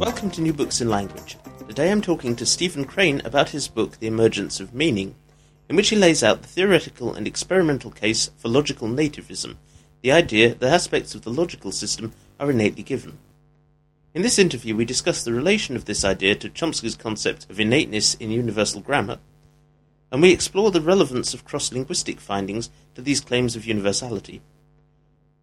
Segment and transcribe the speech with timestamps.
[0.00, 1.36] Welcome to New Books in Language.
[1.68, 5.14] Today I'm talking to Stephen Crain about his book The Emergence of Meaning,
[5.68, 9.56] in which he lays out the theoretical and experimental case for logical nativism,
[10.00, 13.18] the idea that aspects of the logical system are innately given.
[14.14, 18.14] In this interview, we discuss the relation of this idea to Chomsky's concept of innateness
[18.14, 19.18] in universal grammar,
[20.10, 24.40] and we explore the relevance of cross linguistic findings to these claims of universality.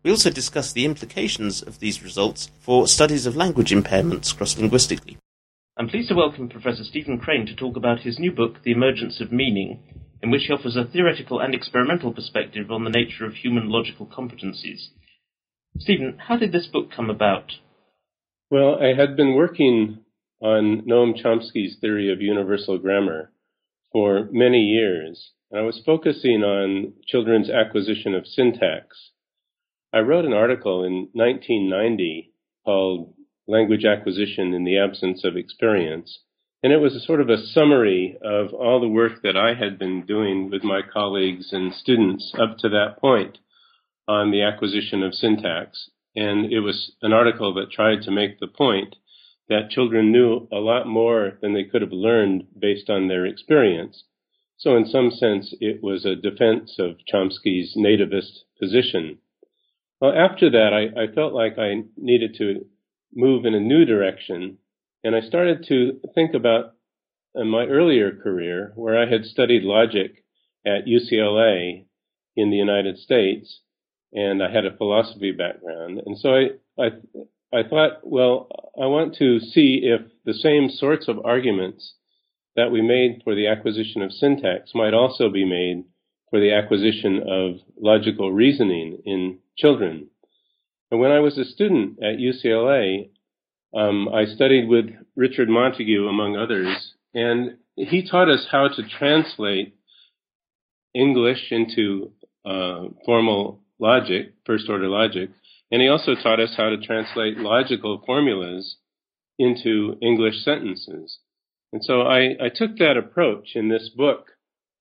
[0.08, 5.18] We also discuss the implications of these results for studies of language impairments cross-linguistically.
[5.76, 9.20] I'm pleased to welcome Professor Stephen Crain to talk about his new book, The Emergence
[9.20, 9.84] of Meaning,
[10.24, 14.06] in which he offers a theoretical and experimental perspective on the nature of human logical
[14.06, 14.92] competencies.
[15.78, 17.52] Stephen, how did this book come about?
[18.50, 20.06] Well, I had been working
[20.42, 23.34] on Noam Chomsky's theory of universal grammar
[23.92, 28.96] for many years, and I was focusing on children's acquisition of syntax
[29.98, 32.32] I wrote an article in 1990
[32.64, 33.16] called
[33.48, 36.20] Language Acquisition in the Absence of Experience.
[36.62, 39.80] And it was a sort of a summary of all the work that I had
[39.80, 43.40] been doing with my colleagues and students up to that point
[44.08, 45.90] on the acquisition of syntax.
[46.16, 48.98] And it was an article that tried to make the point
[49.50, 54.04] that children knew a lot more than they could have learned based on their experience.
[54.58, 59.18] So in some sense, it was a defense of Chomsky's nativist position.
[60.00, 62.66] Well, after that, I, I felt like I needed to
[63.14, 64.58] move in a new direction,
[65.04, 66.74] and I started to think about
[67.36, 70.24] uh, my earlier career, where I had studied logic
[70.66, 71.86] at UCLA
[72.36, 73.62] in the United States,
[74.14, 76.44] and I had a philosophy background, and so I,
[76.80, 76.88] I,
[77.52, 81.96] I thought, well, I want to see if the same sorts of arguments
[82.56, 85.86] that we made for the acquisition of syntax might also be made
[86.30, 90.10] for the acquisition of logical reasoning in children.
[90.92, 93.10] And when I was a student at UCLA,
[93.76, 94.86] um, I studied with
[95.16, 99.76] Richard Montague, among others, and he taught us how to translate
[100.94, 102.12] English into
[102.46, 105.30] uh, formal logic, first order logic,
[105.72, 108.78] and he also taught us how to translate logical formulas
[109.38, 111.20] into English sentences.
[111.74, 114.28] And so I, I took that approach in this book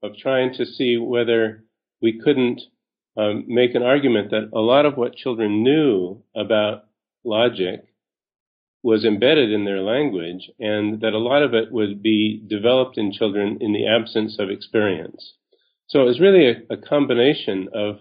[0.03, 1.65] of trying to see whether
[2.01, 2.63] we couldn't
[3.17, 6.85] um, make an argument that a lot of what children knew about
[7.25, 7.87] logic
[8.83, 13.13] was embedded in their language and that a lot of it would be developed in
[13.13, 15.35] children in the absence of experience.
[15.89, 17.97] So it was really a, a combination of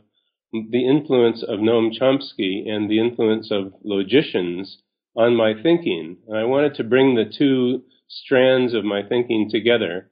[0.51, 4.77] the influence of Noam Chomsky and the influence of logicians
[5.15, 6.17] on my thinking.
[6.27, 10.11] And I wanted to bring the two strands of my thinking together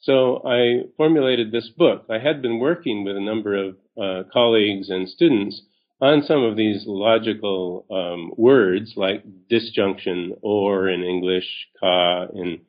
[0.00, 2.04] so I formulated this book.
[2.08, 5.60] I had been working with a number of uh, colleagues and students
[6.00, 11.46] on some of these logical um, words like disjunction or in English,
[11.80, 12.60] ka in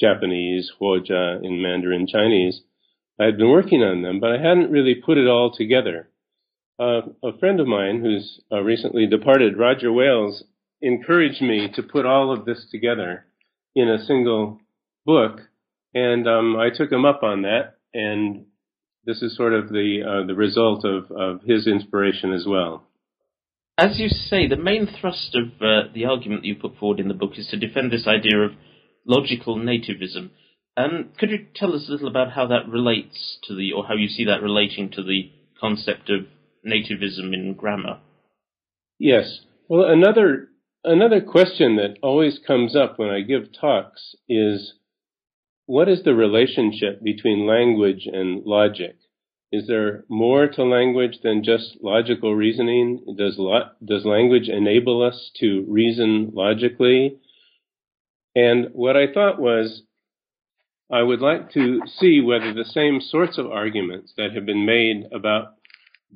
[0.00, 2.62] Japanese, huozhe in Mandarin Chinese.
[3.20, 6.08] I had been working on them, but I hadn't really put it all together.
[6.78, 10.44] Uh, a friend of mine who's uh, recently departed, Roger Wales,
[10.80, 13.26] encouraged me to put all of this together
[13.74, 14.60] in a single
[15.04, 15.40] book
[15.94, 18.46] and um, I took him up on that, and
[19.04, 22.84] this is sort of the uh, the result of, of his inspiration as well.
[23.76, 27.08] As you say, the main thrust of uh, the argument that you put forward in
[27.08, 28.52] the book is to defend this idea of
[29.06, 30.30] logical nativism.
[30.76, 33.94] Um, could you tell us a little about how that relates to the, or how
[33.94, 36.26] you see that relating to the concept of
[36.66, 38.00] nativism in grammar?
[38.98, 39.40] Yes.
[39.68, 40.48] Well, another
[40.84, 44.74] another question that always comes up when I give talks is
[45.68, 48.96] what is the relationship between language and logic?
[49.52, 53.04] Is there more to language than just logical reasoning?
[53.18, 57.18] Does, lo- does language enable us to reason logically?
[58.34, 59.82] And what I thought was,
[60.90, 65.08] I would like to see whether the same sorts of arguments that have been made
[65.12, 65.48] about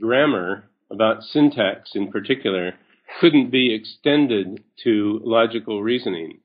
[0.00, 2.72] grammar, about syntax in particular,
[3.20, 6.41] couldn't be extended to logical reasoning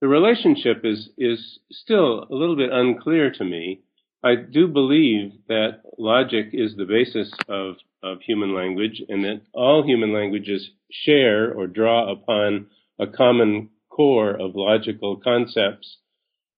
[0.00, 3.80] the relationship is, is still a little bit unclear to me.
[4.22, 9.84] I do believe that logic is the basis of, of human language and that all
[9.84, 12.66] human languages share or draw upon
[12.98, 15.98] a common core of logical concepts,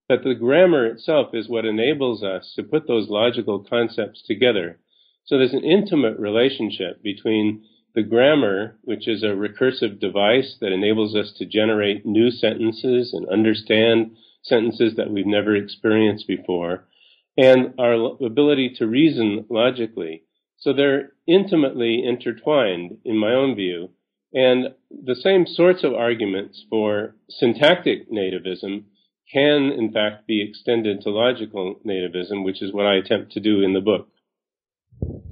[0.09, 4.79] that the grammar itself is what enables us to put those logical concepts together.
[5.25, 7.63] So there's an intimate relationship between
[7.99, 13.27] the grammar, which is a recursive device that enables us to generate new sentences and
[13.27, 16.85] understand sentences that we've never experienced before,
[17.37, 17.93] and our
[18.25, 20.23] ability to reason logically.
[20.59, 23.89] So they're intimately intertwined, in my own view.
[24.33, 28.83] And the same sorts of arguments for syntactic nativism
[29.33, 33.61] can, in fact, be extended to logical nativism, which is what I attempt to do
[33.61, 34.07] in the book.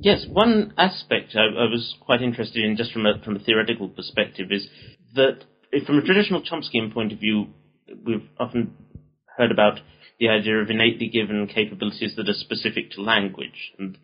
[0.02, 3.90] Yes, one aspect I, I was quite interested in, just from a, from a theoretical
[3.90, 4.68] perspective, is
[5.16, 5.40] that
[5.86, 7.48] from a traditional Chomskyan point of view,
[8.06, 8.74] we've often
[9.38, 9.80] heard about
[10.19, 13.98] the idea of innately given capabilities that are specific to language, and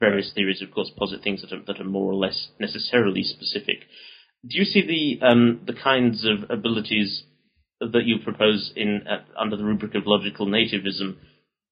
[0.00, 3.86] various theories, of course, posit things that are, that are more or less necessarily specific.
[4.46, 7.24] Do you see the um, the kinds of abilities
[7.80, 11.16] that you propose in uh, under the rubric of logical nativism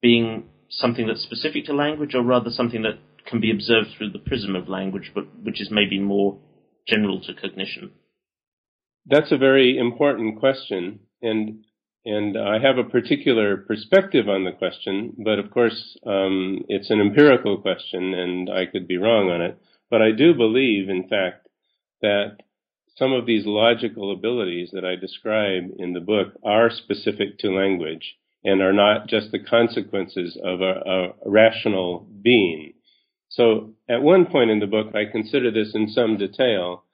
[0.02, 4.18] being something that's specific to language, or rather something that can be observed through the
[4.18, 6.38] prism of language, but which is maybe more
[6.86, 7.90] general to cognition?
[9.06, 11.64] That's a very important question, and
[12.04, 17.00] and I have a particular perspective on the question, but of course um, it's an
[17.00, 19.58] empirical question, and I could be wrong on it.
[19.90, 21.48] But I do believe, in fact,
[22.02, 22.38] that
[22.96, 28.16] some of these logical abilities that I describe in the book are specific to language
[28.44, 32.72] and are not just the consequences of a, a rational being.
[33.36, 36.84] So at one point in the book, I consider this in some detail,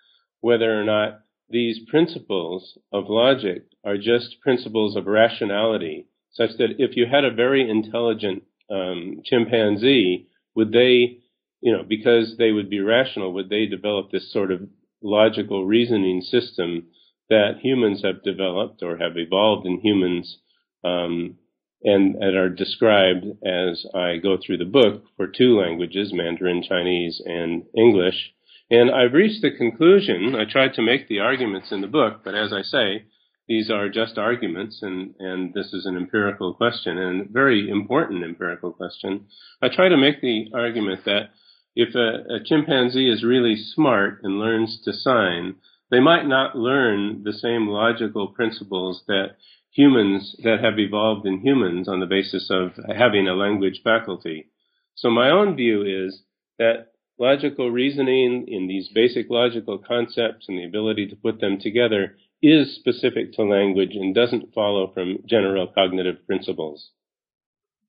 [0.41, 6.97] whether or not these principles of logic are just principles of rationality, such that if
[6.97, 11.19] you had a very intelligent um, chimpanzee, would they,
[11.61, 14.69] you know, because they would be rational, would they develop this sort of
[15.01, 16.89] logical reasoning system
[17.31, 20.39] that humans have developed or have evolved in humans
[20.83, 21.37] um,
[21.85, 27.21] and, and are described as I go through the book for two languages, Mandarin, Chinese,
[27.25, 28.33] and English.
[28.71, 32.35] And I've reached the conclusion, I tried to make the arguments in the book, but
[32.35, 33.05] as I say,
[33.49, 38.25] these are just arguments and, and this is an empirical question and a very important
[38.25, 39.27] empirical question.
[39.61, 41.31] I try to make the argument that
[41.75, 45.57] if a, a chimpanzee is really smart and learns to sign,
[45.91, 49.37] they might not learn the same logical principles that
[49.73, 54.47] humans that have evolved in humans on the basis of having a language faculty.
[54.95, 56.23] So my own view is
[56.59, 56.89] that
[57.19, 62.77] logical reasoning in these basic logical concepts and the ability to put them together is
[62.77, 66.91] specific to language and doesn't follow from general cognitive principles.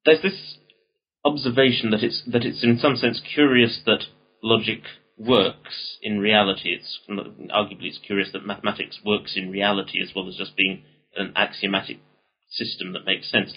[0.05, 0.57] There's this
[1.25, 4.03] observation that it's that it's in some sense curious that
[4.41, 4.81] logic
[5.17, 6.69] works in reality.
[6.69, 10.83] It's arguably it's curious that mathematics works in reality as well as just being
[11.15, 11.97] an axiomatic
[12.49, 13.53] system that makes sense.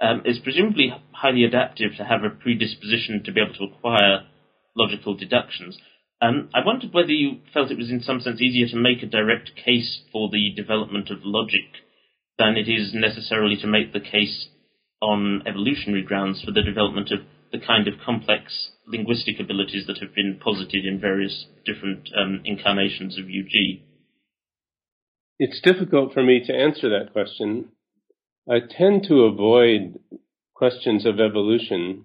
[0.00, 4.26] Um, it's presumably highly adaptive to have a predisposition to be able to acquire
[4.76, 5.76] logical deductions.
[6.22, 9.06] Um, I wondered whether you felt it was in some sense easier to make a
[9.06, 11.84] direct case for the development of logic
[12.38, 14.48] than it is necessarily to make the case
[15.02, 17.20] on evolutionary grounds for the development of
[17.52, 23.18] the kind of complex linguistic abilities that have been posited in various different um, incarnations
[23.18, 23.80] of UG?
[25.42, 27.70] It's difficult for me to answer that question.
[28.46, 29.98] I tend to avoid
[30.52, 32.04] questions of evolution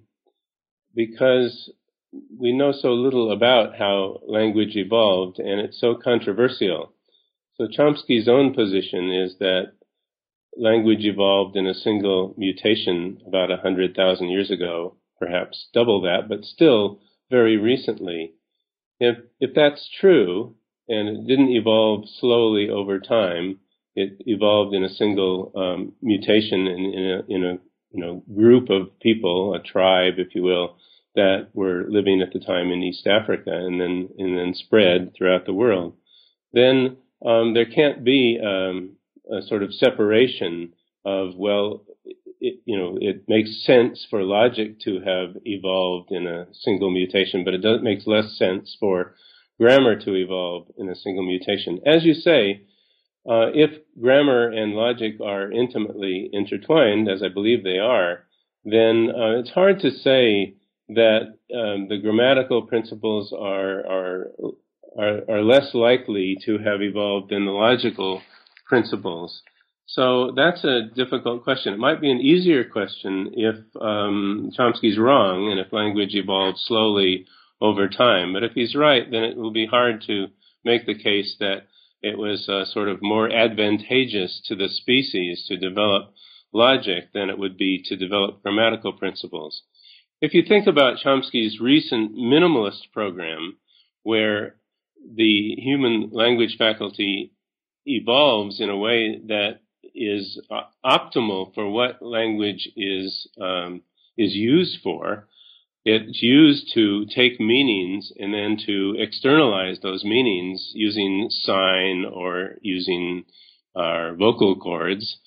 [0.96, 1.70] because
[2.40, 6.94] we know so little about how language evolved and it's so controversial.
[7.56, 9.74] So Chomsky's own position is that
[10.56, 17.02] language evolved in a single mutation about 100,000 years ago, perhaps double that, but still
[17.30, 18.36] very recently.
[19.02, 20.56] If, if that's true,
[20.88, 23.60] and it didn't evolve slowly over time,
[23.96, 27.58] it evolved in a single um, mutation in, in, a, in a
[27.92, 30.78] you know group of people, a tribe, if you will,
[31.16, 35.46] that were living at the time in East Africa, and then and then spread throughout
[35.46, 35.96] the world.
[36.54, 38.98] Then um, there can't be um,
[39.32, 40.74] a sort of separation
[41.06, 41.84] of well,
[42.42, 47.44] it, you know, it makes sense for logic to have evolved in a single mutation,
[47.46, 49.16] but it does makes less sense for
[49.60, 51.80] grammar to evolve in a single mutation.
[51.86, 52.62] As you say,
[53.28, 58.26] uh, if grammar and logic are intimately intertwined, as I believe they are,
[58.64, 60.56] then uh, it's hard to say
[60.90, 64.28] that um, the grammatical principles are, are
[64.98, 68.22] are are less likely to have evolved than the logical
[68.68, 69.42] principles?
[69.88, 71.74] So that's a difficult question.
[71.74, 77.26] It might be an easier question if um, Chomsky's wrong and if language evolved slowly
[77.62, 78.34] over time.
[78.34, 80.28] But if he's right, then it will be hard to
[80.64, 81.68] make the case that
[82.02, 86.14] it was uh, sort of more advantageous to the species to develop
[86.54, 89.64] logic than it would be to develop grammatical principles.
[90.22, 93.58] If you think about Chomsky's recent minimalist program,
[94.04, 94.56] where
[95.14, 97.34] the human language faculty
[97.86, 99.60] evolves in a way that
[99.94, 103.82] is uh, optimal for what language is um,
[104.18, 105.28] is used for.
[105.88, 113.26] It's used to take meanings and then to externalize those meanings using sign or using
[113.76, 115.20] our vocal cords,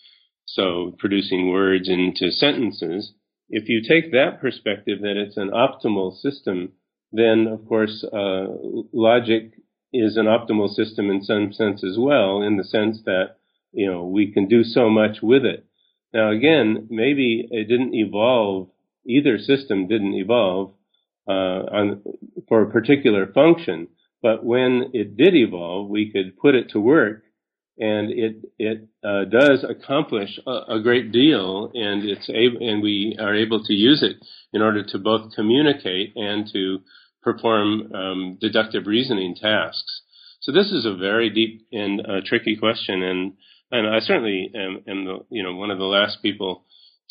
[0.47, 3.12] so producing words into sentences.
[3.49, 6.73] If you take that perspective that it's an optimal system,
[7.12, 8.47] then of course uh,
[8.93, 9.53] logic
[9.93, 13.37] is an optimal system in some sense as well, in the sense that
[13.73, 15.67] you know we can do so much with it.
[16.12, 18.71] Now again, maybe it didn't evolve
[19.09, 20.73] either system didn't evolve
[21.29, 22.03] uh, on,
[22.49, 23.88] for a particular function,
[24.23, 27.23] but when it did evolve, we could put it to work,
[27.79, 33.17] and it it uh, does accomplish a, a, great deal, and it's able, and we
[33.21, 34.17] are able to use it
[34.53, 36.79] in order to both communicate and to
[37.23, 40.03] perform um, deductive reasoning tasks.
[40.41, 43.35] So this is a very deep and uh, tricky question, and
[43.71, 46.65] and I certainly am, am the, you know one of the last people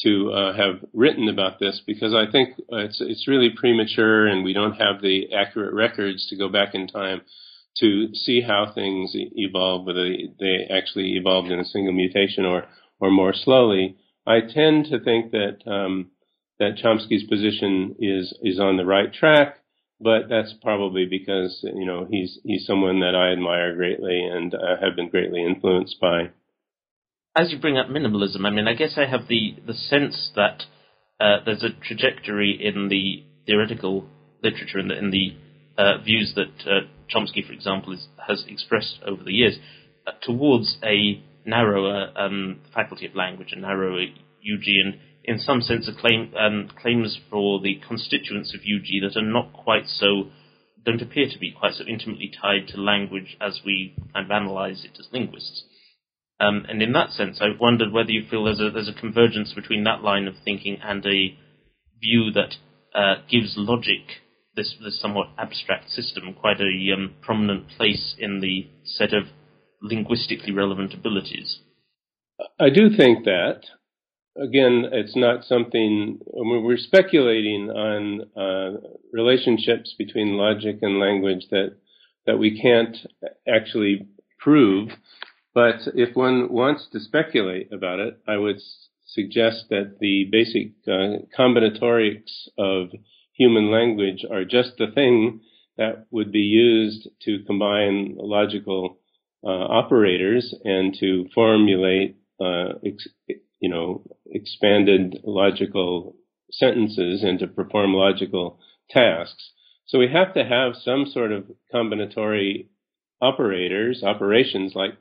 [0.03, 4.53] to uh, have written about this because I think it's it's really premature and we
[4.53, 7.21] don't have the accurate records to go back in time
[7.79, 12.65] to see how things evolve, whether they actually evolved in a single mutation or
[12.99, 13.97] or more slowly.
[14.25, 16.11] I tend to think that um,
[16.59, 19.57] that Chomsky's position is is on the right track,
[19.99, 24.77] but that's probably because you know he's he's someone that I admire greatly and uh,
[24.81, 26.29] have been greatly influenced by
[27.37, 30.63] as you bring up minimalism, I mean, I guess I have the, the sense that
[31.19, 34.07] uh, there's a trajectory in the theoretical
[34.43, 35.35] literature and in the, in
[35.77, 39.59] the uh, views that uh, Chomsky, for example, is, has expressed over the years
[40.07, 45.87] uh, towards a narrower um, faculty of language, a narrower UG, and in some sense,
[45.87, 50.31] a claim, um, claims for the constituents of UG that are not quite so,
[50.83, 54.83] don't appear to be quite so intimately tied to language as we kind of analyze
[54.83, 55.63] it as linguists.
[56.39, 59.53] Um, and in that sense, I wondered whether you feel there's a, there's a convergence
[59.53, 61.35] between that line of thinking and a
[61.99, 62.55] view that
[62.93, 64.21] uh, gives logic,
[64.55, 69.23] this, this somewhat abstract system, quite a um, prominent place in the set of
[69.81, 71.59] linguistically relevant abilities.
[72.59, 73.61] I do think that.
[74.35, 78.77] Again, it's not something we're speculating on uh,
[79.11, 81.77] relationships between logic and language that
[82.27, 82.95] that we can't
[83.47, 84.05] actually
[84.37, 84.89] prove.
[85.57, 88.57] But if one wants to speculate about it, I would
[89.07, 92.89] suggest that the basic uh, combinatorics of
[93.33, 95.41] human language are just the thing
[95.75, 98.99] that would be used to combine logical
[99.43, 103.07] uh, operators and to formulate, uh, ex-
[103.59, 106.17] you know, expanded logical
[106.51, 108.59] sentences and to perform logical
[108.91, 109.53] tasks.
[109.87, 112.67] So we have to have some sort of combinatory
[113.19, 114.93] operators, operations like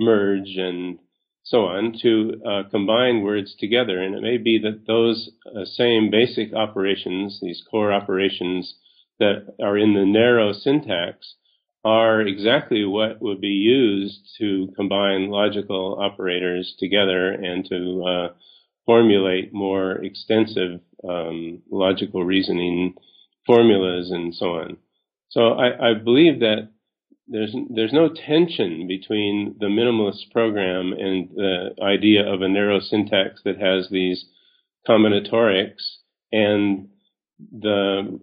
[0.00, 0.98] merge and
[1.44, 4.00] so on to uh, combine words together.
[4.00, 8.74] And it may be that those uh, same basic operations, these core operations
[9.18, 11.34] that are in the narrow syntax,
[11.84, 18.28] are exactly what would be used to combine logical operators together and to uh,
[18.84, 22.94] formulate more extensive um, logical reasoning
[23.46, 24.76] formulas and so on.
[25.30, 26.70] So I, I believe that
[27.30, 33.40] there's there's no tension between the minimalist program and the idea of a narrow syntax
[33.44, 34.24] that has these
[34.88, 35.98] combinatorics
[36.32, 36.88] and
[37.52, 38.20] the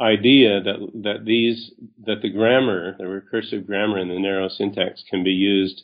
[0.00, 1.72] idea that that these
[2.04, 5.82] that the grammar, the recursive grammar in the narrow syntax can be used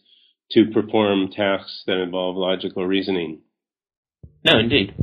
[0.53, 3.41] to perform tasks that involve logical reasoning.
[4.45, 4.95] No, indeed.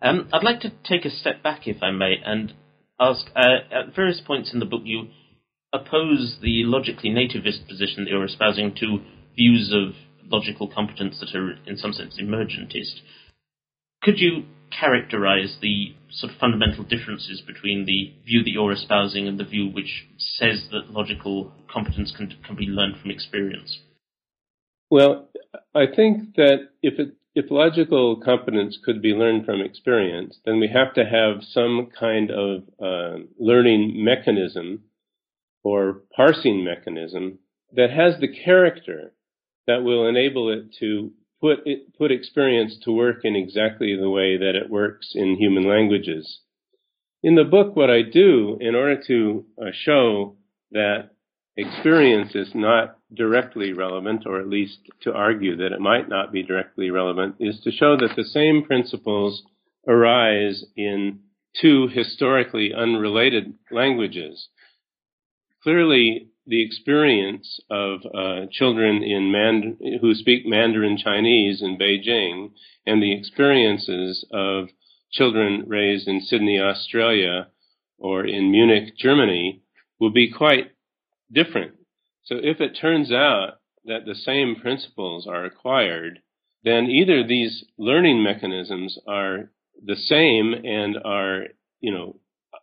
[0.00, 2.54] Um, I'd like to take a step back, if I may, and
[2.98, 3.26] ask.
[3.34, 5.08] Uh, at various points in the book, you
[5.72, 8.98] oppose the logically nativist position that you're espousing to
[9.36, 9.94] views of
[10.30, 13.00] logical competence that are, in some sense, emergentist.
[14.02, 19.38] Could you characterize the sort of fundamental differences between the view that you're espousing and
[19.38, 23.80] the view which says that logical competence can, can be learned from experience?
[24.90, 25.28] Well,
[25.74, 30.68] I think that if it, if logical competence could be learned from experience, then we
[30.68, 34.84] have to have some kind of uh, learning mechanism
[35.62, 37.38] or parsing mechanism
[37.72, 39.12] that has the character
[39.66, 44.36] that will enable it to put it, put experience to work in exactly the way
[44.38, 46.40] that it works in human languages.
[47.22, 50.36] In the book, what I do in order to uh, show
[50.70, 51.10] that
[51.56, 56.42] experience is not directly relevant, or at least to argue that it might not be
[56.42, 59.42] directly relevant, is to show that the same principles
[59.86, 61.18] arise in
[61.60, 64.48] two historically unrelated languages.
[65.62, 72.52] Clearly, the experience of uh, children in Mand- who speak Mandarin Chinese in Beijing
[72.86, 74.68] and the experiences of
[75.10, 77.48] children raised in Sydney, Australia,
[77.98, 79.62] or in Munich, Germany,
[79.98, 80.70] will be quite
[81.30, 81.72] different.
[82.24, 86.20] So if it turns out that the same principles are acquired,
[86.62, 89.50] then either these learning mechanisms are
[89.84, 91.46] the same and are,
[91.80, 92.20] you know,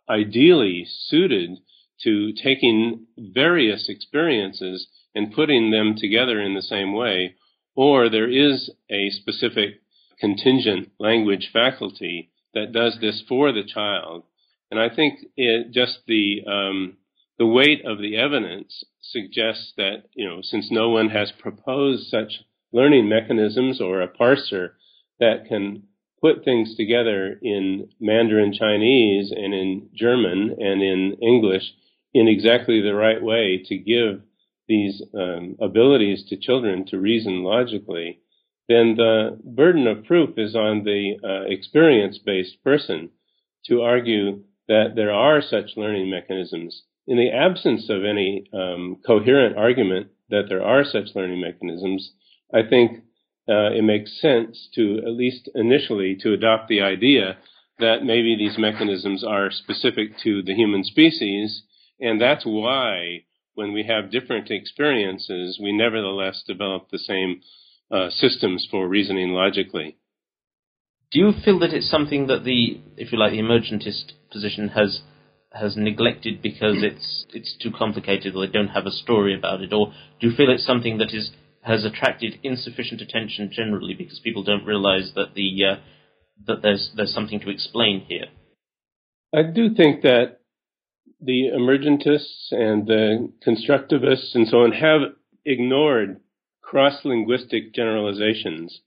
[0.08, 1.58] ideally suited
[2.02, 7.34] to taking various experiences and putting them together in the same way,
[7.74, 9.80] or there is a specific
[10.20, 14.24] contingent language faculty that does this for the child.
[14.70, 16.96] And I think it just the um,
[17.38, 22.42] the weight of the evidence suggests that you know since no one has proposed such
[22.72, 24.70] learning mechanisms or a parser
[25.20, 25.84] that can
[26.20, 31.62] put things together in Mandarin Chinese and in German and in English
[32.16, 34.22] in exactly the right way to give
[34.68, 38.20] these um, abilities to children to reason logically,
[38.68, 43.10] then the burden of proof is on the uh, experience based person
[43.66, 46.82] to argue that there are such learning mechanisms.
[47.06, 52.12] In the absence of any um, coherent argument that there are such learning mechanisms,
[52.52, 53.02] I think
[53.48, 57.36] uh, it makes sense to, at least initially, to adopt the idea
[57.78, 61.62] that maybe these mechanisms are specific to the human species,
[62.00, 63.24] and that's why
[63.54, 67.40] when we have different experiences, we nevertheless develop the same
[67.90, 69.96] uh, systems for reasoning logically.
[71.10, 75.00] Do you feel that it's something that the, if you like, the emergentist position has
[75.52, 79.72] has neglected because it's it's too complicated or they don't have a story about it,
[79.72, 81.30] or do you feel it's something that is
[81.62, 85.76] has attracted insufficient attention generally because people don't realize that the uh,
[86.46, 88.26] that there's there's something to explain here.
[89.34, 90.40] I do think that
[91.20, 95.12] the emergentists and the constructivists and so on have
[95.44, 96.20] ignored
[96.62, 98.80] cross linguistic generalizations.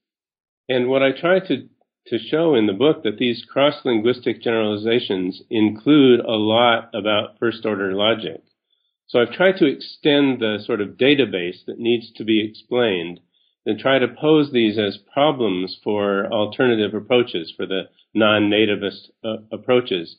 [0.68, 1.68] And what I try to,
[2.08, 7.66] to show in the book that these cross linguistic generalizations include a lot about first
[7.66, 8.42] order logic.
[9.08, 13.22] So I've tried to extend the sort of database that needs to be explained
[13.66, 20.18] and try to pose these as problems for alternative approaches, for the non-nativist uh, approaches.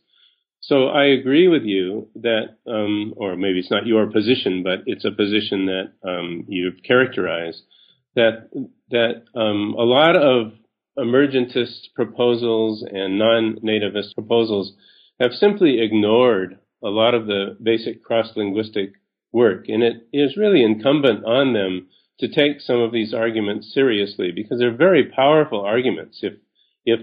[0.61, 5.05] So I agree with you that, um, or maybe it's not your position, but it's
[5.05, 7.63] a position that um, you've characterized
[8.15, 8.51] that
[8.91, 10.53] that um, a lot of
[10.99, 14.75] emergentist proposals and non-nativist proposals
[15.19, 18.93] have simply ignored a lot of the basic cross-linguistic
[19.33, 19.67] work.
[19.69, 24.59] And it is really incumbent on them to take some of these arguments seriously because
[24.59, 26.19] they're very powerful arguments.
[26.23, 26.35] If,
[26.85, 27.01] if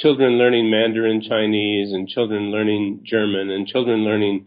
[0.00, 4.46] children learning Mandarin Chinese and children learning German and children learning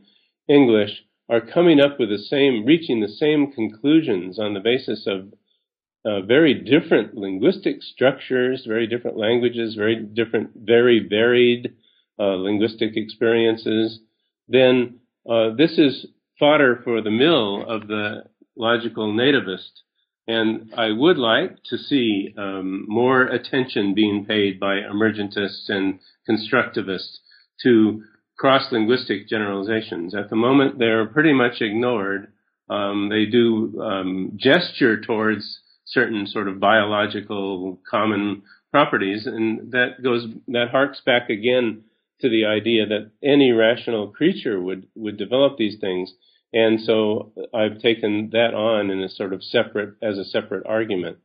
[0.50, 5.34] English are coming up with the same, reaching the same conclusions on the basis of
[6.06, 11.74] uh, very different linguistic structures, very different languages, very different, very varied
[12.20, 14.00] uh, linguistic experiences,
[14.48, 18.24] then uh, this is fodder for the mill of the
[18.58, 19.72] logical nativist.
[20.28, 27.18] And I would like to see um, more attention being paid by emergentists and constructivists
[27.64, 28.04] to
[28.38, 30.16] cross-linguistic generalizations.
[30.16, 32.32] At the moment, they're pretty much ignored.
[32.70, 40.26] Um, they do um, gesture towards certain sort of biological common properties, and that goes
[40.48, 41.84] that harks back again
[42.22, 46.14] to the idea that any rational creature would, would develop these things.
[46.54, 51.18] And so I've taken that on in a sort of separate, as a separate argument.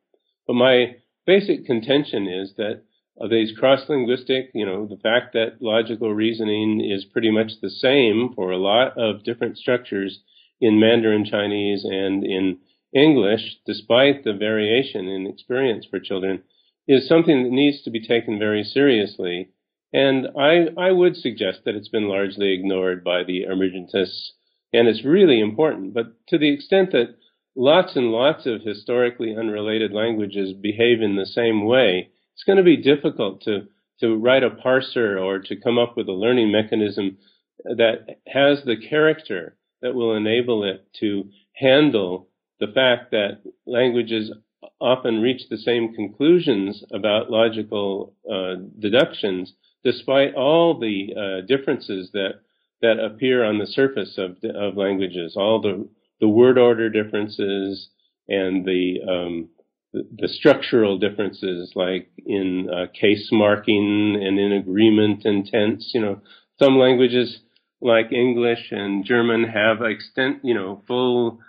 [0.46, 2.82] But my basic contention is that
[3.20, 8.32] uh, these cross-linguistic, you know, the fact that logical reasoning is pretty much the same
[8.34, 10.20] for a lot of different structures
[10.60, 12.58] in Mandarin Chinese and in
[12.94, 16.42] English, despite the variation in experience for children,
[16.86, 19.50] is something that needs to be taken very seriously
[19.92, 24.32] and I, I would suggest that it's been largely ignored by the emergentists,
[24.72, 25.94] and it's really important.
[25.94, 27.16] But to the extent that
[27.56, 32.62] lots and lots of historically unrelated languages behave in the same way, it's going to
[32.62, 33.66] be difficult to,
[34.00, 37.18] to write a parser or to come up with a learning mechanism
[37.64, 42.28] that has the character that will enable it to handle
[42.60, 44.32] the fact that languages
[44.80, 49.52] often reach the same conclusions about logical uh, deductions
[49.84, 52.40] despite all the uh, differences that
[52.82, 55.88] that appear on the surface of of languages, all the
[56.20, 57.88] the word order differences
[58.28, 59.48] and the um,
[59.92, 65.92] the, the, structural differences, like in uh, case marking and in agreement and tense.
[65.94, 66.20] You know,
[66.58, 67.40] some languages
[67.80, 71.40] like English and German have extent, you know, full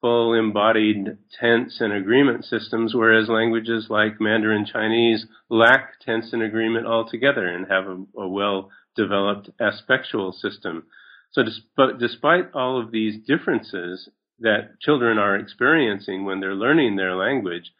[0.00, 6.86] full embodied tense and agreement systems, whereas languages like Mandarin Chinese lack tense and agreement
[6.86, 10.84] altogether and have a, a well developed aspectual system.
[11.32, 11.42] So,
[11.76, 14.08] but despite all of these differences
[14.40, 17.72] that children are experiencing when they're learning their language,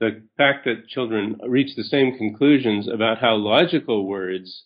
[0.00, 4.64] the fact that children reach the same conclusions about how logical words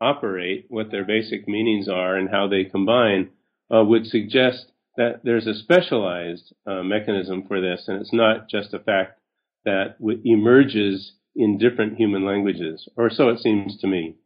[0.00, 3.30] operate, what their basic meanings are, and how they combine,
[3.74, 8.74] uh, would suggest that there's a specialized uh, mechanism for this, and it's not just
[8.74, 9.18] a fact
[9.64, 14.16] that w- emerges in different human languages, or so it seems to me.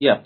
[0.00, 0.22] Yeah.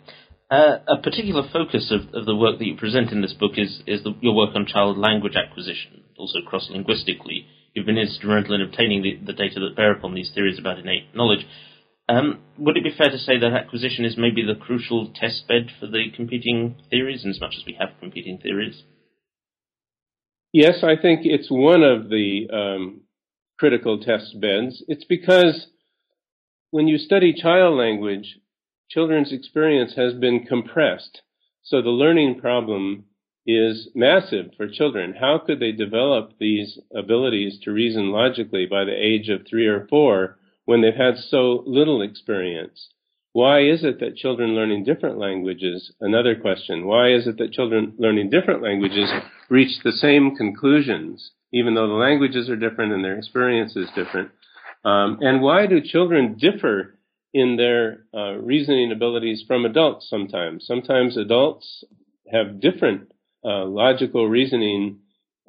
[0.51, 3.83] Uh, a particular focus of, of, the work that you present in this book is,
[3.87, 7.47] is the, your work on child language acquisition, also cross linguistically.
[7.75, 11.15] You've been instrumental in obtaining the, the, data that bear upon these theories about innate
[11.17, 11.45] knowledge.
[12.09, 15.71] Um, would it be fair to say that acquisition is maybe the crucial test bed
[15.81, 18.81] for the competing theories, in as much as we have competing theories?
[20.53, 23.01] Yes, I think it's one of the um,
[23.59, 24.85] critical test beds.
[24.87, 25.67] It's because
[26.71, 28.37] when you study child language,
[28.95, 31.23] children's experience has been compressed.
[31.65, 33.07] So the learning problem
[33.45, 35.15] is massive for children.
[35.19, 39.87] How could they develop these abilities to reason logically by the age of three or
[39.91, 42.89] four when they've had so little experience?
[43.33, 47.95] Why is it that children learning different languages, another question, why is it that children
[47.99, 49.11] learning different languages
[49.51, 54.31] reach the same conclusions, even though the languages are different and their experience is different?
[54.85, 56.94] Um, and why do children differ
[57.35, 60.65] in their uh, reasoning abilities from adults sometimes?
[60.67, 61.85] Sometimes adults
[62.33, 63.13] have different
[63.45, 65.01] uh, logical reasoning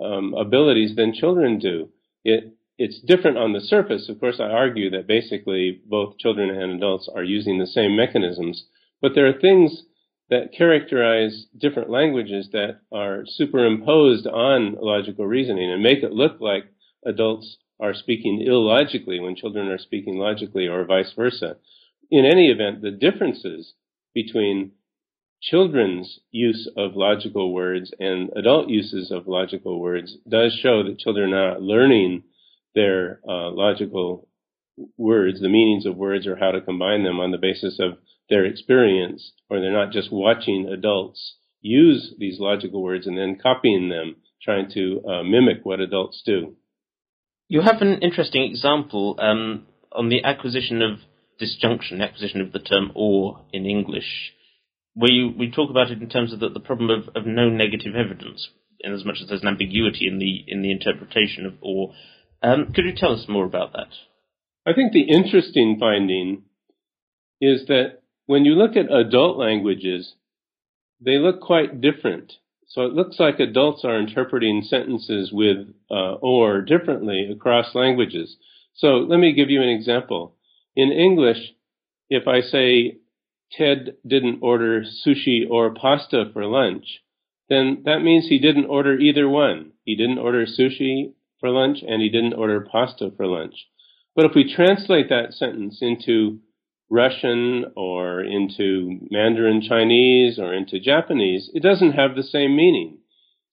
[0.04, 1.90] um, abilities than children do.
[2.26, 4.10] It it's different on the surface.
[4.10, 8.66] Of course, I argue that basically both children and adults are using the same mechanisms,
[9.02, 9.84] but there are things
[10.30, 16.66] that characterize different languages that are superimposed on logical reasoning and make it look like
[17.06, 21.58] adults are speaking illogically when children are speaking logically or vice versa.
[22.10, 23.74] In any event, the differences
[24.14, 24.72] between
[25.42, 31.34] children's use of logical words and adult uses of logical words does show that children
[31.34, 32.24] are learning
[32.74, 34.28] their uh, logical
[34.98, 37.98] words, the meanings of words, or how to combine them on the basis of
[38.30, 43.90] their experience, or they're not just watching adults use these logical words and then copying
[43.90, 46.56] them, trying to uh, mimic what adults do.
[47.48, 51.00] You have an interesting example um, on the acquisition of
[51.40, 54.34] disjunction, acquisition of the term or in English,
[54.94, 57.50] where you, we talk about it in terms of the, the problem of, of no
[57.50, 61.54] negative evidence, in as much as there's an ambiguity in the in the interpretation of
[61.62, 61.94] or.
[62.42, 63.90] Um, could you tell us more about that?
[64.68, 66.44] I think the interesting finding
[67.42, 70.14] is that when you look at adult languages,
[71.00, 72.34] they look quite different.
[72.68, 78.38] So it looks like adults are interpreting sentences with uh, or differently across languages.
[78.74, 80.36] So let me give you an example.
[80.76, 81.54] In English,
[82.10, 82.98] if I say
[83.52, 87.02] Ted didn't order sushi or pasta for lunch,
[87.50, 89.72] then that means he didn't order either one.
[89.84, 93.68] He didn't order sushi for lunch and he didn't order pasta for lunch.
[94.16, 96.40] But if we translate that sentence into
[96.90, 103.00] Russian or into Mandarin Chinese or into Japanese, it doesn't have the same meaning.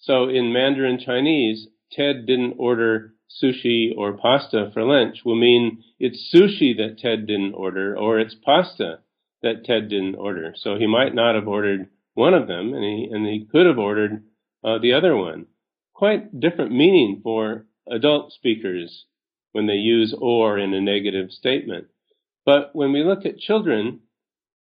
[0.00, 6.30] So in Mandarin Chinese, Ted didn't order sushi or pasta for lunch will mean it's
[6.34, 8.98] sushi that Ted didn't order or it's pasta
[9.42, 10.54] that Ted didn't order.
[10.56, 13.78] So he might not have ordered one of them and he, and he could have
[13.78, 14.24] ordered
[14.64, 15.46] uh, the other one.
[15.94, 19.06] Quite different meaning for adult speakers
[19.52, 21.86] when they use or in a negative statement.
[22.44, 24.00] But when we look at children,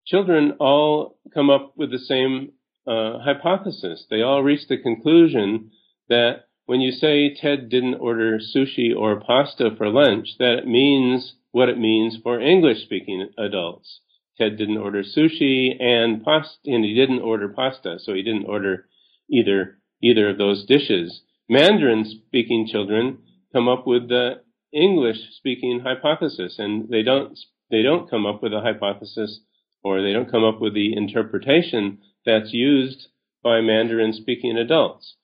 [0.05, 2.51] children all come up with the same
[2.87, 4.05] uh, hypothesis.
[4.09, 5.71] They all reach the conclusion
[6.09, 11.33] that when you say Ted didn't order sushi or pasta for lunch, that it means
[11.51, 14.01] what it means for English speaking adults.
[14.37, 18.85] Ted didn't order sushi and pasta, and he didn't order pasta, so he didn't order
[19.29, 21.21] either either of those dishes.
[21.49, 23.17] Mandarin speaking children
[23.51, 27.37] come up with the English speaking hypothesis and they don't
[27.71, 29.39] they don't come up with a hypothesis
[29.83, 33.07] or they don't come up with the interpretation that's used
[33.43, 35.15] by Mandarin speaking adults.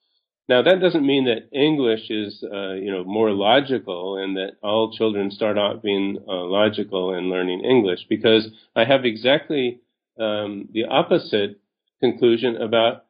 [0.48, 4.92] Now that doesn't mean that English is uh, you know more logical and that all
[4.96, 9.80] children start out being uh, logical and learning English because I have exactly
[10.18, 11.60] um, the opposite
[12.00, 13.06] conclusion about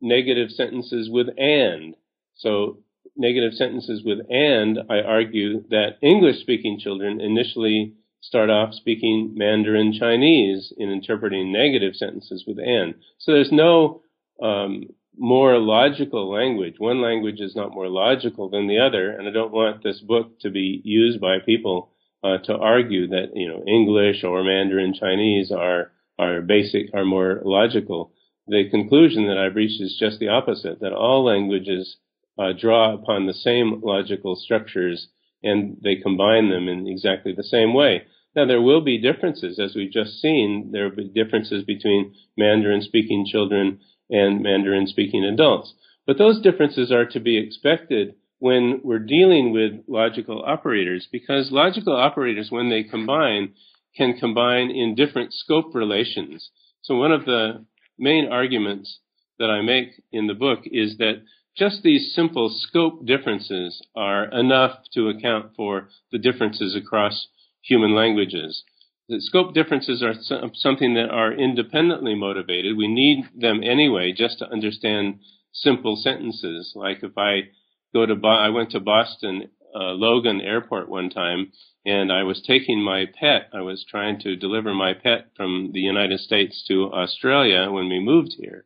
[0.00, 1.94] negative sentences with and.
[2.34, 2.78] So
[3.16, 9.92] negative sentences with and, I argue that English speaking children initially start off speaking Mandarin
[9.92, 12.94] Chinese in interpreting negative sentences with and.
[13.18, 14.02] So there's no
[14.42, 16.74] um, more logical language.
[16.78, 20.38] One language is not more logical than the other, and I don't want this book
[20.40, 21.90] to be used by people
[22.22, 27.40] uh, to argue that you know English or Mandarin Chinese are are basic are more
[27.44, 28.12] logical.
[28.46, 31.96] The conclusion that I've reached is just the opposite: that all languages
[32.38, 35.08] uh, draw upon the same logical structures
[35.42, 38.02] and they combine them in exactly the same way.
[38.36, 40.70] Now, there will be differences, as we've just seen.
[40.72, 45.74] There will be differences between Mandarin speaking children and Mandarin speaking adults.
[46.06, 51.94] But those differences are to be expected when we're dealing with logical operators, because logical
[51.94, 53.52] operators, when they combine,
[53.96, 56.50] can combine in different scope relations.
[56.82, 57.66] So one of the
[57.98, 59.00] main arguments
[59.38, 61.22] that I make in the book is that
[61.60, 67.28] just these simple scope differences are enough to account for the differences across
[67.62, 68.64] human languages.
[69.10, 70.14] The scope differences are
[70.54, 72.78] something that are independently motivated.
[72.78, 75.20] We need them anyway just to understand
[75.52, 76.72] simple sentences.
[76.74, 77.50] Like if I
[77.92, 81.52] go to, Bo- I went to Boston uh, Logan Airport one time
[81.84, 83.50] and I was taking my pet.
[83.52, 88.00] I was trying to deliver my pet from the United States to Australia when we
[88.00, 88.64] moved here.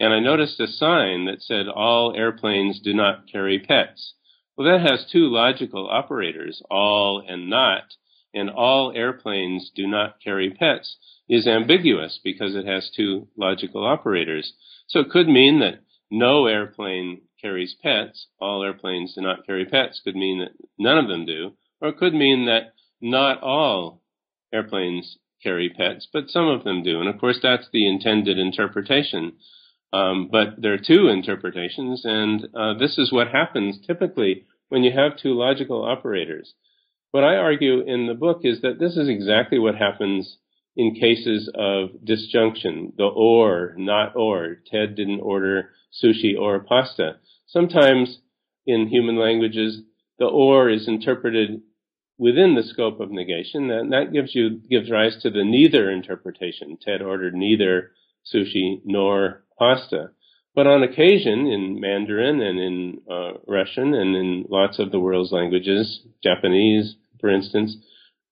[0.00, 4.14] And I noticed a sign that said all airplanes do not carry pets.
[4.56, 7.84] Well, that has two logical operators, all and not
[8.34, 10.96] and all airplanes do not carry pets
[11.28, 14.52] is ambiguous because it has two logical operators.
[14.86, 15.80] So it could mean that
[16.10, 21.08] no airplane carries pets, all airplanes do not carry pets could mean that none of
[21.08, 24.02] them do, or it could mean that not all
[24.52, 27.00] airplanes carry pets, but some of them do.
[27.00, 29.34] And of course, that's the intended interpretation.
[29.92, 34.92] Um, but there are two interpretations, and uh, this is what happens typically when you
[34.92, 36.54] have two logical operators.
[37.10, 40.36] What I argue in the book is that this is exactly what happens
[40.76, 44.58] in cases of disjunction, the or, not or.
[44.70, 45.70] Ted didn't order
[46.02, 47.16] sushi or pasta.
[47.46, 48.18] Sometimes
[48.66, 49.80] in human languages,
[50.18, 51.62] the or is interpreted
[52.18, 56.76] within the scope of negation, and that gives you gives rise to the neither interpretation.
[56.80, 57.92] Ted ordered neither
[58.32, 60.10] sushi nor pasta.
[60.54, 65.32] But on occasion, in Mandarin and in uh, Russian and in lots of the world's
[65.32, 67.76] languages, Japanese, for instance,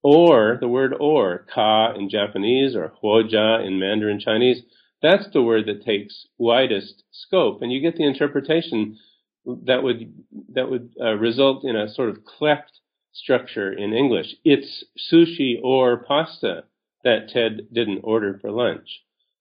[0.02, 4.62] or the word or, ka in Japanese or huozhe in Mandarin Chinese,
[5.02, 8.98] that's the word that takes widest scope, and you get the interpretation
[9.64, 10.12] that would
[10.54, 12.80] that would uh, result in a sort of cleft
[13.12, 14.34] structure in English.
[14.44, 16.64] It's sushi or pasta
[17.04, 18.88] that Ted didn't order for lunch.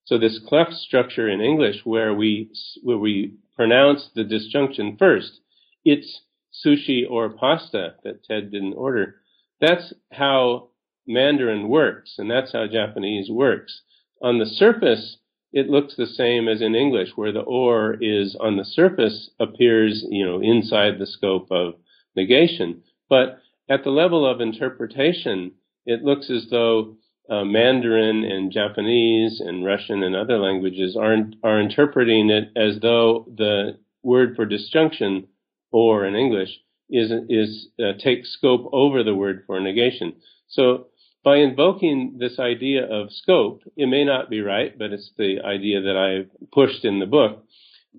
[0.06, 2.52] So this cleft structure in English where we,
[2.84, 5.40] where we pronounce the disjunction first,
[5.84, 6.22] it's
[6.66, 9.16] sushi or pasta that Ted didn't order.
[9.60, 10.70] That's how
[11.08, 13.82] Mandarin works, and that's how Japanese works.
[14.22, 15.18] On the surface,
[15.52, 20.06] it looks the same as in English, where the or is on the surface appears,
[20.10, 21.76] you know, inside the scope of
[22.16, 22.84] negation.
[23.10, 23.40] But
[23.70, 25.54] at the level of interpretation,
[25.86, 26.98] it looks as though
[27.30, 33.26] uh, Mandarin and Japanese and Russian and other languages are are interpreting it as though
[33.36, 35.28] the word for disjunction,
[35.72, 36.50] or in English,
[36.90, 40.14] is is uh, takes scope over the word for negation.
[40.48, 40.88] So
[41.24, 45.82] by invoking this idea of scope, it may not be right, but it's the idea
[45.82, 47.44] that I've pushed in the book.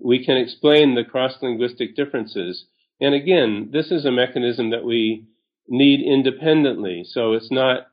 [0.01, 2.65] We can explain the cross-linguistic differences.
[3.01, 5.25] And again, this is a mechanism that we
[5.67, 7.03] need independently.
[7.09, 7.87] So it's not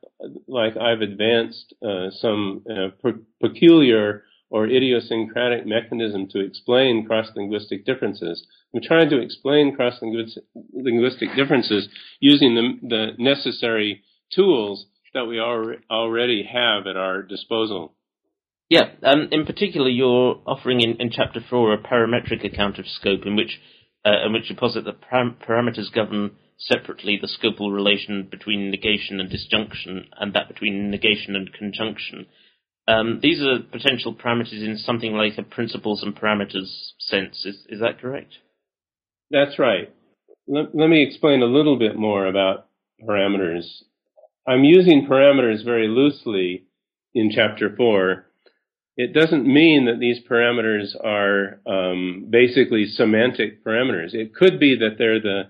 [0.47, 8.45] like I've advanced uh, some uh, per- peculiar or idiosyncratic mechanism to explain cross-linguistic differences.
[8.73, 16.43] I'm trying to explain cross-linguistic differences using the, the necessary tools that we al- already
[16.43, 17.95] have at our disposal.
[18.69, 23.25] Yeah, um, in particular, you're offering in, in chapter four a parametric account of scope
[23.25, 23.59] in which
[24.05, 29.19] uh, in which you posit that param- parameters govern separately the scopal relation between negation
[29.19, 32.25] and disjunction and that between negation and conjunction.
[32.87, 37.45] Um, these are potential parameters in something like a principles and parameters sense.
[37.45, 38.33] Is, is that correct?
[39.31, 39.93] That's right.
[40.47, 42.67] Let, let me explain a little bit more about
[43.03, 43.65] parameters.
[44.47, 46.65] I'm using parameters very loosely
[47.15, 48.27] in chapter four.
[48.97, 54.13] It doesn't mean that these parameters are um, basically semantic parameters.
[54.13, 55.49] It could be that they're the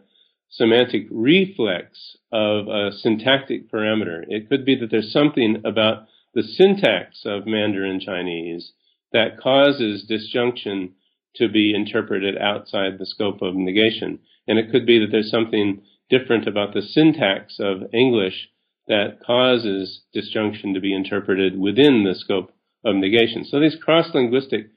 [0.56, 4.24] semantic reflex of a syntactic parameter.
[4.28, 8.74] It could be that there's something about the syntax of Mandarin Chinese
[9.12, 10.94] that causes disjunction
[11.36, 14.20] to be interpreted outside the scope of negation.
[14.48, 18.50] And it could be that there's something different about the syntax of English
[18.88, 22.52] that causes disjunction to be interpreted within the scope
[22.84, 23.44] of negation.
[23.44, 24.68] So these cross-linguistic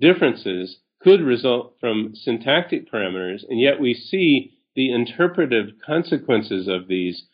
[0.00, 7.24] differences could result from syntactic parameters, and yet we see the interpretive consequences of these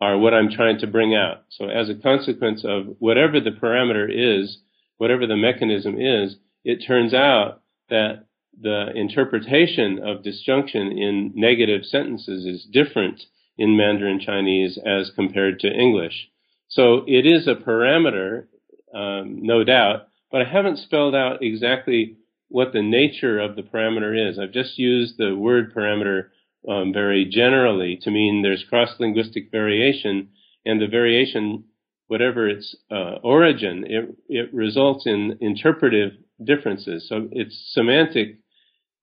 [0.00, 1.44] are what I'm trying to bring out.
[1.50, 4.58] So as a consequence of whatever the parameter is,
[4.96, 8.26] whatever the mechanism is, it turns out that
[8.60, 13.20] the interpretation of disjunction in negative sentences is different
[13.58, 16.28] in Mandarin Chinese as compared to English.
[16.68, 18.46] So it is a parameter,
[18.94, 22.16] um, no doubt, but I haven't spelled out exactly
[22.48, 24.38] what the nature of the parameter is.
[24.38, 26.28] I've just used the word parameter
[26.68, 30.28] um, very generally to mean there's cross-linguistic variation,
[30.64, 31.64] and the variation,
[32.06, 37.06] whatever its uh, origin, it, it results in interpretive differences.
[37.08, 38.38] So it's semantic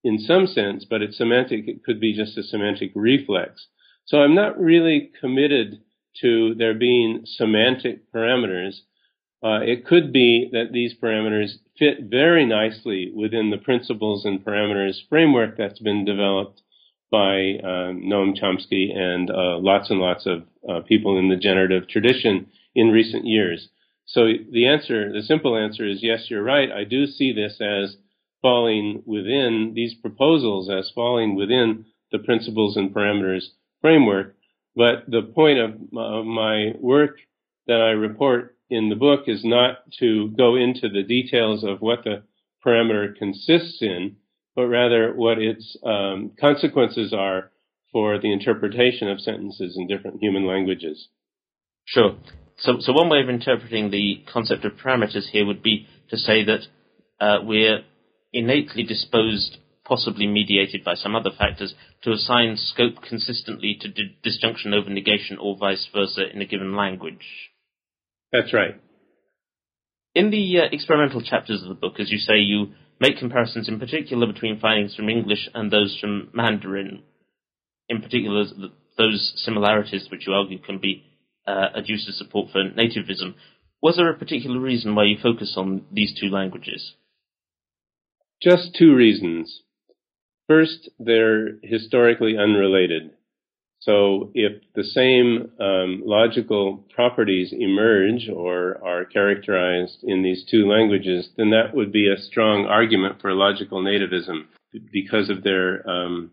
[0.03, 1.67] in some sense, but it's semantic.
[1.67, 3.67] It could be just a semantic reflex.
[4.05, 5.81] So I'm not really committed
[6.21, 8.79] to there being semantic parameters.
[9.43, 14.97] Uh, it could be that these parameters fit very nicely within the principles and parameters
[15.09, 16.61] framework that's been developed
[17.11, 21.87] by uh, Noam Chomsky and uh, lots and lots of uh, people in the generative
[21.89, 23.67] tradition in recent years.
[24.05, 26.71] So the answer, the simple answer is yes, you're right.
[26.71, 27.97] I do see this as
[28.41, 33.43] falling within these proposals as falling within the principles and parameters
[33.81, 34.35] framework.
[34.75, 35.79] But the point of
[36.25, 37.17] my work
[37.67, 42.03] that I report in the book is not to go into the details of what
[42.03, 42.23] the
[42.65, 44.15] parameter consists in,
[44.55, 47.51] but rather what its um, consequences are
[47.91, 51.07] for the interpretation of sentences in different human languages.
[51.85, 52.15] Sure.
[52.59, 56.43] So, so one way of interpreting the concept of parameters here would be to say
[56.45, 56.61] that
[57.19, 57.81] uh, we're
[58.33, 64.73] innately disposed, possibly mediated by some other factors, to assign scope consistently to di- disjunction
[64.73, 67.51] over negation or vice versa in a given language.
[68.31, 68.79] That's right.
[70.13, 73.79] In the uh, experimental chapters of the book, as you say, you make comparisons in
[73.79, 77.01] particular between findings from English and those from Mandarin.
[77.89, 78.45] In particular,
[78.97, 81.03] those similarities which you argue can be
[81.47, 83.33] uh, adduced as support for nativism.
[83.81, 86.93] Was there a particular reason why you focus on these two languages?
[88.41, 89.63] Just two reasons.
[90.47, 93.11] First, they're historically unrelated.
[93.81, 101.29] So if the same um, logical properties emerge or are characterized in these two languages,
[101.35, 104.45] then that would be a strong argument for logical nativism
[104.93, 106.31] because of their um,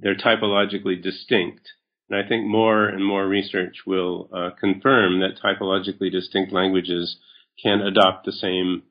[0.00, 1.68] they're typologically distinct.
[2.10, 7.16] And I think more and more research will uh, confirm that typologically distinct languages
[7.62, 8.82] can adopt the same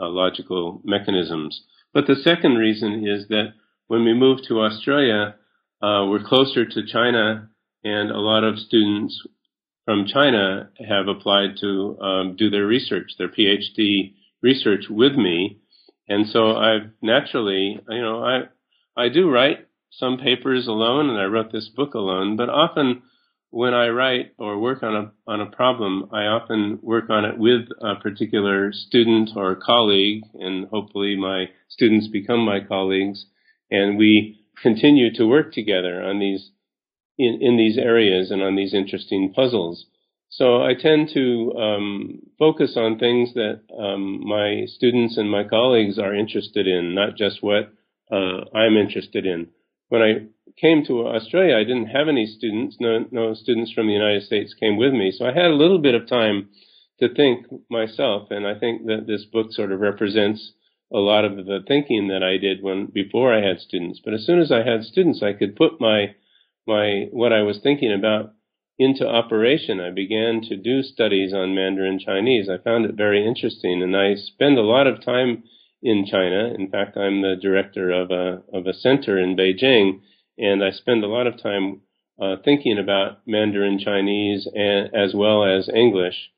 [0.00, 1.62] uh, logical mechanisms.
[1.94, 3.54] But the second reason is that
[3.86, 5.36] when we moved to Australia,
[5.82, 7.50] uh, we're closer to China,
[7.84, 9.20] and a lot of students
[9.84, 15.60] from China have applied to um, do their research, their PhD research with me.
[16.08, 18.42] And so I've naturally, you know, I
[18.96, 22.36] I do write some papers alone, and I wrote this book alone.
[22.36, 23.02] But often,
[23.50, 27.38] when I write or work on a on a problem, I often work on it
[27.38, 33.26] with a particular student or colleague, and hopefully my students become my colleagues,
[33.70, 36.50] and we continue to work together on these
[37.18, 39.86] in, in these areas and on these interesting puzzles.
[40.28, 45.98] So I tend to um, focus on things that um, my students and my colleagues
[45.98, 47.72] are interested in, not just what
[48.10, 49.48] uh, I'm interested in.
[49.88, 50.26] When I
[50.60, 52.76] came to Australia, I didn't have any students.
[52.80, 55.12] No, no students from the United States came with me.
[55.16, 56.48] So I had a little bit of time
[57.00, 58.28] to think myself.
[58.30, 60.52] And I think that this book sort of represents
[60.96, 64.00] a lot of the thinking that I did when, before I had students.
[64.02, 66.14] But as soon as I had students, I could put my,
[66.66, 68.32] my, what I was thinking about
[68.78, 69.78] into operation.
[69.78, 72.48] I began to do studies on Mandarin Chinese.
[72.48, 75.44] I found it very interesting and I spend a lot of time
[75.82, 76.54] in China.
[76.58, 80.00] In fact, I'm the director of a, of a center in Beijing
[80.38, 81.82] and I spend a lot of time
[82.18, 86.30] uh, thinking about Mandarin Chinese and, as well as English.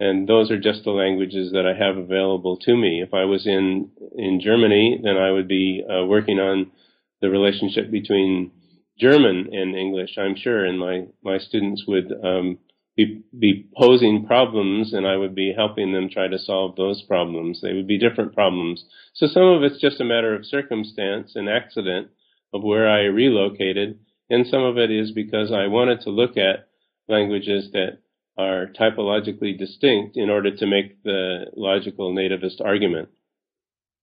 [0.00, 3.02] And those are just the languages that I have available to me.
[3.02, 6.72] If I was in in Germany, then I would be uh, working on
[7.20, 8.50] the relationship between
[8.98, 10.16] German and English.
[10.16, 12.58] I'm sure, and my my students would um,
[12.96, 17.60] be be posing problems, and I would be helping them try to solve those problems.
[17.60, 18.84] They would be different problems.
[19.12, 22.08] So some of it's just a matter of circumstance and accident
[22.54, 23.98] of where I relocated,
[24.30, 26.68] and some of it is because I wanted to look at
[27.06, 27.98] languages that
[28.40, 33.08] are typologically distinct in order to make the logical nativist argument.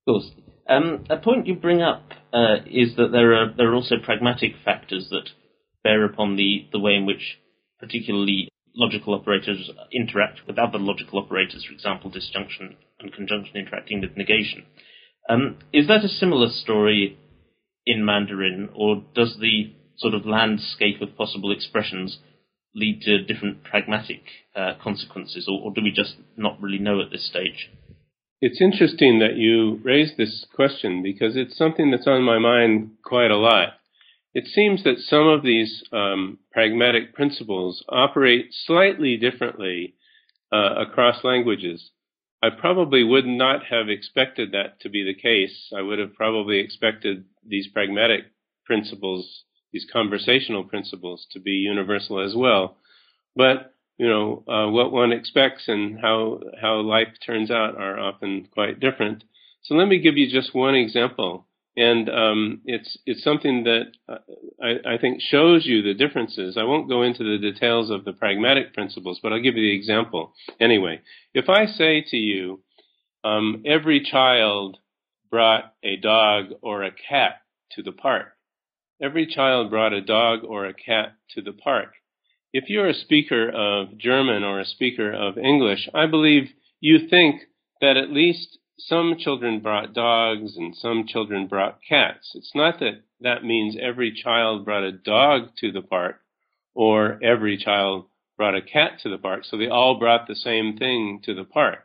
[0.06, 0.32] Of course.
[0.70, 4.52] Um, a point you bring up uh, is that there are there are also pragmatic
[4.66, 5.30] factors that
[5.84, 7.40] bear upon the, the way in which
[7.80, 14.18] particularly logical operators interact with other logical operators, for example, disjunction and conjunction interacting with
[14.18, 14.66] negation.
[15.30, 17.18] Um, is that a similar story
[17.86, 22.20] in Mandarin, or does the sort of landscape of possible expressions
[22.78, 24.22] lead to different pragmatic
[24.56, 27.70] uh, consequences, or, or do we just not really know at this stage?
[28.40, 33.32] It's interesting that you raised this question because it's something that's on my mind quite
[33.32, 33.70] a lot.
[34.36, 39.96] It seems that some of these um, pragmatic principles operate slightly differently
[40.54, 41.90] uh, across languages.
[42.44, 45.74] I probably would not have expected that to be the case.
[45.76, 48.26] I would have probably expected these pragmatic
[48.66, 52.78] principles, these conversational principles, to be universal as well.
[53.36, 58.48] But you know uh, what one expects and how how life turns out are often
[58.52, 59.24] quite different.
[59.64, 61.48] So let me give you just one example
[61.78, 64.18] and um, it's it's something that uh,
[64.62, 66.58] I, I, think shows you the differences.
[66.58, 69.76] I won't go into the details of the pragmatic principles, but I'll give you the
[69.76, 71.02] example anyway.
[71.36, 72.62] If I say to you,
[73.24, 74.78] um, every child
[75.30, 77.42] brought a dog or a cat
[77.74, 78.30] to the park.
[79.00, 81.94] Every child brought a dog or a cat to the park.
[82.52, 87.42] If you're a speaker of German or a speaker of English, I believe you think
[87.80, 92.32] that at least some children brought dogs and some children brought cats.
[92.34, 96.22] It's not that that means every child brought a dog to the park
[96.74, 99.46] or every child brought a cat to the park.
[99.46, 101.80] So they all brought the same thing to the park.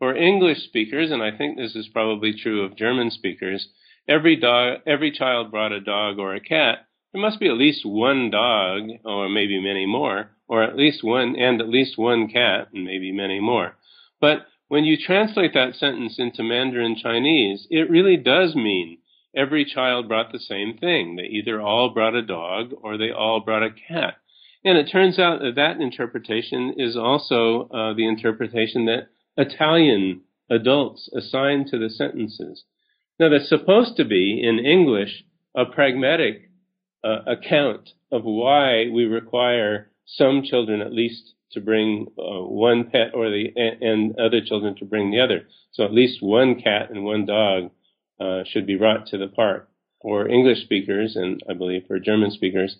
[0.00, 3.68] For English speakers, and I think this is probably true of German speakers,
[4.08, 6.86] every dog, every child brought a dog or a cat.
[7.12, 11.36] There must be at least one dog, or maybe many more, or at least one,
[11.36, 13.76] and at least one cat, and maybe many more.
[14.20, 18.98] But when you translate that sentence into Mandarin Chinese, it really does mean
[19.34, 21.16] every child brought the same thing.
[21.16, 24.16] They either all brought a dog or they all brought a cat.
[24.64, 31.08] And it turns out that that interpretation is also uh, the interpretation that Italian adults
[31.16, 32.64] assign to the sentences.
[33.20, 36.48] Now, there's supposed to be, in English, a pragmatic
[37.04, 43.10] uh, account of why we require some children at least to bring uh, one pet
[43.12, 45.42] or the and other children to bring the other.
[45.72, 47.72] So at least one cat and one dog
[48.18, 49.68] uh, should be brought to the park
[50.00, 52.74] for English speakers and I believe for German speakers.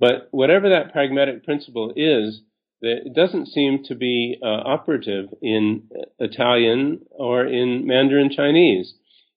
[0.00, 2.40] But whatever that pragmatic principle is,
[2.80, 8.94] it doesn't seem to be uh, operative in Italian or in Mandarin Chinese.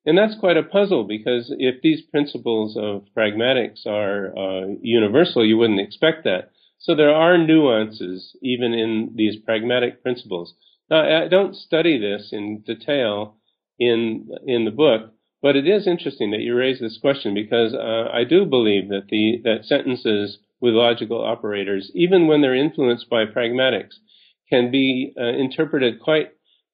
[0.07, 5.57] And that's quite a puzzle because if these principles of pragmatics are uh, universal, you
[5.57, 6.51] wouldn't expect that.
[6.79, 10.53] So there are nuances even in these pragmatic principles.
[10.89, 13.35] Now, I don't study this in detail
[13.77, 18.09] in in the book, but it is interesting that you raise this question because uh,
[18.09, 23.25] I do believe that the that sentences with logical operators, even when they're influenced by
[23.25, 23.95] pragmatics,
[24.49, 26.29] can be uh, interpreted quite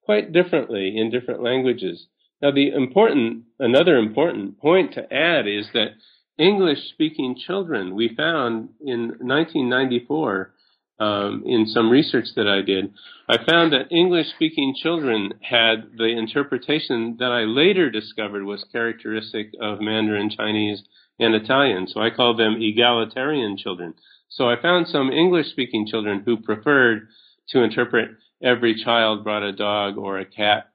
[0.06, 2.06] quite differently in different languages.
[2.44, 5.92] Now, the important another important point to add is that
[6.38, 7.96] English speaking children.
[7.96, 10.54] We found in 1994,
[11.00, 12.94] um, in some research that I did,
[13.30, 19.52] I found that English speaking children had the interpretation that I later discovered was characteristic
[19.62, 20.84] of Mandarin Chinese
[21.20, 21.88] and Italian.
[21.88, 23.94] So I called them egalitarian children.
[24.28, 27.08] So I found some English speaking children who preferred
[27.52, 28.10] to interpret
[28.44, 30.72] every child brought a dog or a cat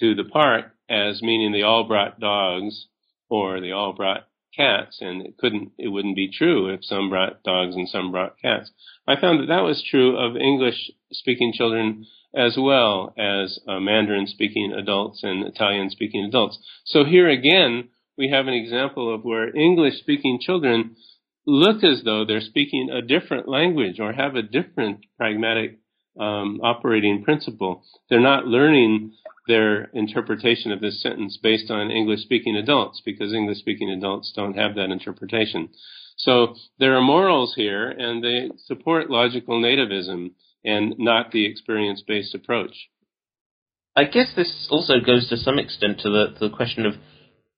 [0.00, 2.86] to the park as meaning they all brought dogs
[3.28, 4.26] or they all brought
[4.56, 8.38] cats, and it couldn't, it wouldn't be true if some brought dogs and some brought
[8.40, 8.70] cats.
[9.06, 12.06] I found that that was true of English speaking children
[12.36, 16.58] as well as uh, Mandarin speaking adults and Italian speaking adults.
[16.84, 20.96] So here again, we have an example of where English speaking children
[21.46, 25.78] look as though they're speaking a different language or have a different pragmatic
[26.18, 27.82] um, operating principle.
[28.08, 29.12] They're not learning
[29.46, 34.56] their interpretation of this sentence based on English speaking adults because English speaking adults don't
[34.56, 35.68] have that interpretation.
[36.16, 40.32] So there are morals here and they support logical nativism
[40.64, 42.88] and not the experience based approach.
[43.96, 46.94] I guess this also goes to some extent to the, to the question of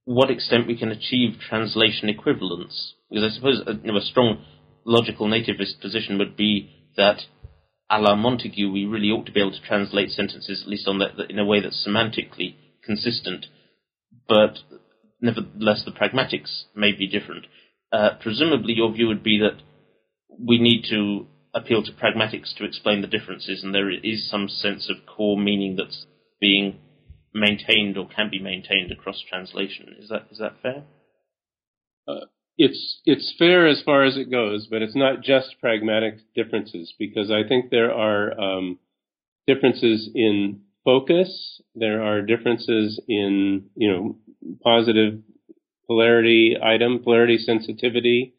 [0.05, 2.95] what extent we can achieve translation equivalence.
[3.11, 4.45] Because I suppose a, you know, a strong
[4.85, 7.21] logical nativist position would be that
[7.89, 11.01] a la Montague, we really ought to be able to translate sentences, at least on
[11.29, 13.47] in a way that's semantically consistent.
[14.29, 14.59] But
[15.21, 17.47] nevertheless, the pragmatics may be different.
[17.93, 19.63] Uh, presumably, your view would be that
[20.39, 24.91] we need to appeal to pragmatics to explain the differences, and there is some sense
[24.91, 26.07] of core meaning that's
[26.41, 26.79] being
[27.33, 29.95] maintained or can be maintained across translation.
[29.99, 30.85] Is that is that fair?
[32.09, 32.27] Uh,
[32.59, 37.31] it's it's fair as far as it goes, but it's not just pragmatic differences because
[37.31, 38.79] I think there are um,
[39.47, 41.61] differences in focus.
[41.75, 44.17] There are differences in you know
[44.63, 45.21] positive
[45.87, 48.35] polarity item, polarity sensitivity.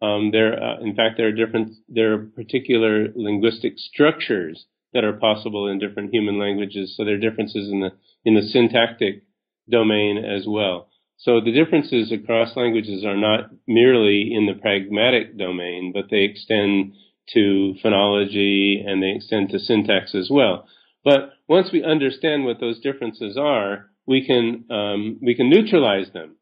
[0.00, 5.14] Um, there, uh, in fact, there are different, there are particular linguistic structures that are
[5.14, 6.94] possible in different human languages.
[6.96, 7.90] So there are differences in the
[8.24, 9.24] in the syntactic
[9.68, 10.88] domain as well.
[11.18, 16.94] So the differences across languages are not merely in the pragmatic domain, but they extend
[17.34, 20.66] to phonology and they extend to syntax as well.
[21.04, 26.36] But once we understand what those differences are, we can um, we can neutralize them.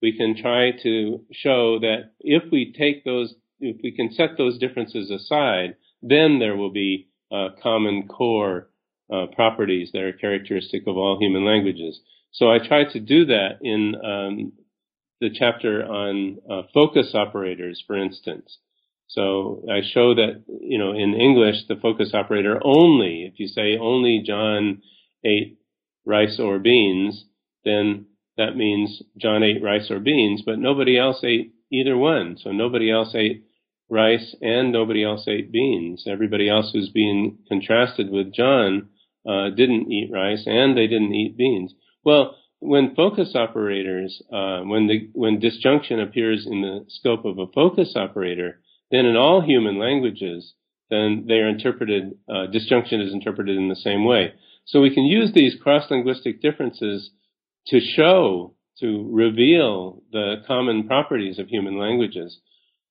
[0.00, 4.58] We can try to show that if we take those, if we can set those
[4.58, 8.70] differences aside, then there will be uh, common core
[9.12, 12.00] uh, properties that are characteristic of all human languages.
[12.32, 14.52] So I try to do that in um,
[15.20, 18.58] the chapter on uh, focus operators, for instance.
[19.08, 23.76] So I show that, you know, in English, the focus operator only, if you say
[23.76, 24.82] only John
[25.24, 25.58] ate
[26.06, 27.24] rice or beans,
[27.64, 28.06] then
[28.36, 32.36] that means John ate rice or beans, but nobody else ate either one.
[32.38, 33.44] So nobody else ate
[33.90, 36.04] rice and nobody else ate beans.
[36.06, 38.90] Everybody else who's being contrasted with John
[39.28, 41.74] uh, didn't eat rice and they didn't eat beans.
[42.04, 47.46] Well, when focus operators, uh, when the when disjunction appears in the scope of a
[47.46, 50.54] focus operator, then in all human languages,
[50.90, 52.18] then they are interpreted.
[52.28, 54.34] Uh, disjunction is interpreted in the same way.
[54.66, 57.10] So we can use these cross-linguistic differences
[57.68, 62.38] to show, to reveal the common properties of human languages.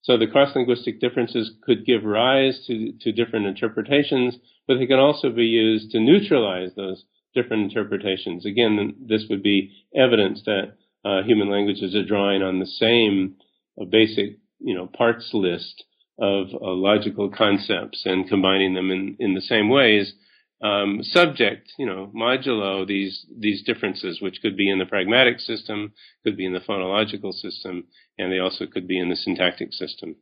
[0.01, 4.38] So the cross-linguistic differences could give rise to, to different interpretations,
[4.68, 7.03] but they can also be used to neutralize those
[7.34, 8.45] different interpretations.
[8.45, 10.73] Again, this would be evidence that
[11.05, 13.36] uh, human languages are drawing on the same
[13.80, 15.84] uh, basic, you know, parts list
[16.19, 20.13] of uh, logical concepts and combining them in, in the same ways
[20.61, 25.93] um, subject, you know, modulo these these differences, which could be in the pragmatic system,
[26.23, 27.86] could be in the phonological system,
[28.17, 30.17] and they also could be in the syntactic system.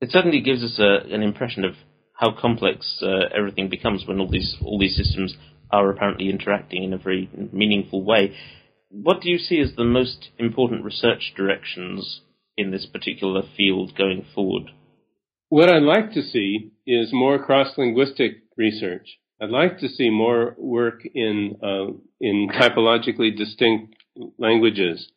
[0.00, 1.74] It certainly gives us a, an impression of
[2.14, 5.36] how complex uh, everything becomes when all these all these systems
[5.70, 8.36] are apparently interacting in a very meaningful way.
[8.90, 12.20] What do you see as the most important research directions
[12.56, 14.70] in this particular field going forward?
[15.48, 19.18] What I'd like to see is more cross-linguistic research.
[19.40, 23.94] I'd like to see more work in uh, in typologically distinct
[24.38, 25.10] languages.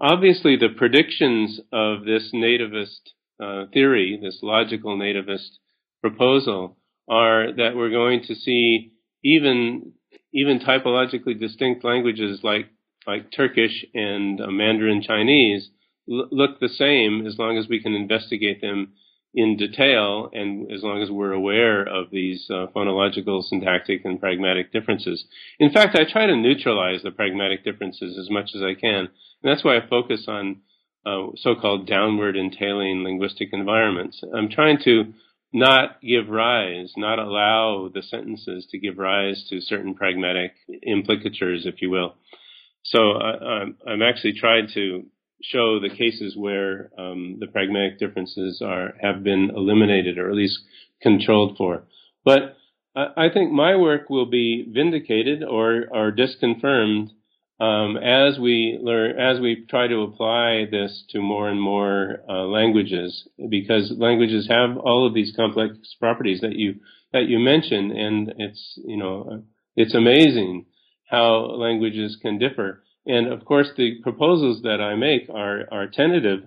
[0.00, 3.00] Obviously, the predictions of this nativist
[3.38, 5.58] uh, theory, this logical nativist
[6.00, 8.92] proposal, are that we're going to see
[9.24, 9.92] even
[10.32, 12.66] even typologically distinct languages like
[13.06, 15.70] like Turkish and uh, Mandarin Chinese
[16.10, 18.92] l- look the same as long as we can investigate them
[19.34, 24.72] in detail and as long as we're aware of these uh, phonological, syntactic, and pragmatic
[24.72, 25.24] differences.
[25.60, 29.08] In fact, I try to neutralize the pragmatic differences as much as I can.
[29.08, 29.08] And
[29.44, 30.60] that's why I focus on
[31.06, 34.20] uh, so-called downward entailing linguistic environments.
[34.34, 35.14] I'm trying to
[35.52, 41.82] not give rise, not allow the sentences to give rise to certain pragmatic implicatures, if
[41.82, 42.14] you will.
[42.84, 45.04] So I, I'm actually trying to
[45.42, 50.58] show the cases where um, the pragmatic differences are have been eliminated or at least
[51.02, 51.84] controlled for.
[52.24, 52.56] But
[52.94, 57.12] I think my work will be vindicated or or disconfirmed
[57.60, 62.44] um, as we learn as we try to apply this to more and more uh,
[62.44, 66.76] languages because languages have all of these complex properties that you
[67.12, 69.42] that you mentioned and it's you know
[69.76, 70.66] it's amazing
[71.08, 76.44] how languages can differ and of course, the proposals that I make are, are tentative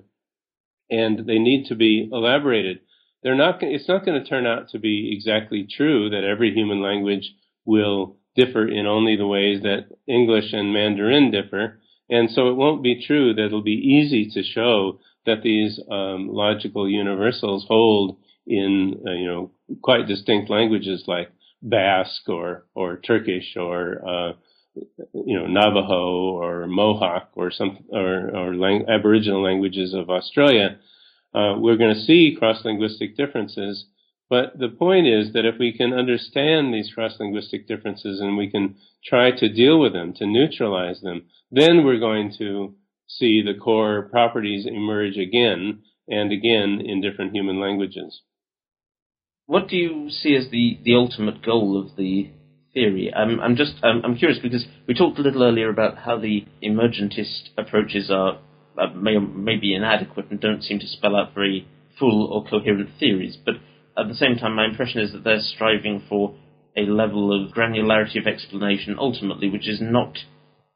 [0.90, 2.80] and they need to be elaborated.
[3.24, 6.82] They're not, it's not going to turn out to be exactly true that every human
[6.82, 7.34] language
[7.66, 11.80] will differ in only the ways that English and Mandarin differ.
[12.10, 16.30] And so it won't be true that it'll be easy to show that these um,
[16.30, 21.32] logical universals hold in, uh, you know, quite distinct languages like
[21.62, 24.34] Basque or, or Turkish or, uh,
[25.14, 30.78] you know Navajo or Mohawk or some or, or lang- Aboriginal languages of Australia,
[31.34, 33.86] uh, we're going to see cross-linguistic differences.
[34.34, 38.78] But the point is that if we can understand these cross-linguistic differences and we can
[39.06, 42.74] try to deal with them, to neutralize them, then we're going to
[43.06, 48.22] see the core properties emerge again and again in different human languages.
[49.46, 52.32] What do you see as the, the ultimate goal of the
[52.74, 53.14] theory.
[53.16, 56.44] I'm, I'm just I'm, I'm, curious because we talked a little earlier about how the
[56.64, 58.40] emergentist approaches are
[58.82, 61.68] uh, may may be inadequate and don't seem to spell out very
[62.00, 63.38] full or coherent theories.
[63.46, 63.58] But
[63.98, 66.36] at the same time, my impression is that they're striving for
[66.76, 70.18] a level of granularity of explanation ultimately, which is not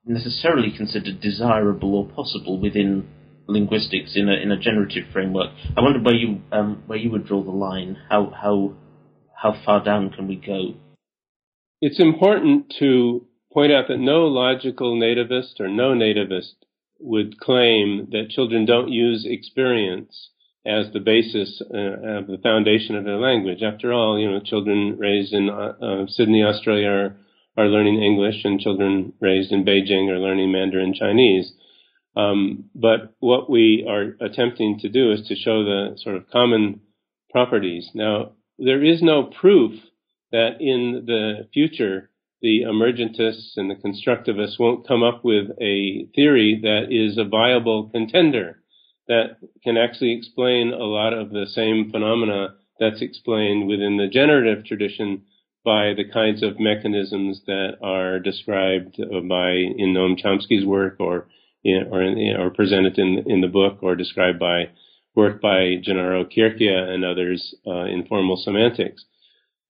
[0.05, 3.07] necessarily considered desirable or possible within
[3.47, 5.51] linguistics in a in a generative framework.
[5.75, 7.97] I wonder where you um, where you would draw the line.
[8.09, 8.73] How how
[9.35, 10.75] how far down can we go?
[11.81, 16.55] It's important to point out that no logical nativist or no nativist
[16.99, 20.29] would claim that children don't use experience
[20.67, 23.63] as the basis uh, of the foundation of their language.
[23.63, 27.17] After all, you know, children raised in uh, Sydney, Australia are,
[27.55, 31.53] are learning English and children raised in Beijing are learning Mandarin Chinese.
[32.17, 36.81] Um, but what we are attempting to do is to show the sort of common
[37.29, 37.89] properties.
[37.93, 39.79] Now, there is no proof
[40.31, 42.09] that in the future
[42.41, 47.89] the emergentists and the constructivists won't come up with a theory that is a viable
[47.89, 48.59] contender
[49.07, 54.65] that can actually explain a lot of the same phenomena that's explained within the generative
[54.65, 55.23] tradition
[55.63, 61.27] by the kinds of mechanisms that are described by in Noam Chomsky's work or
[61.63, 64.69] in, or in, or presented in in the book or described by
[65.15, 69.03] work by Gennaro Chierchia and others uh, in formal semantics.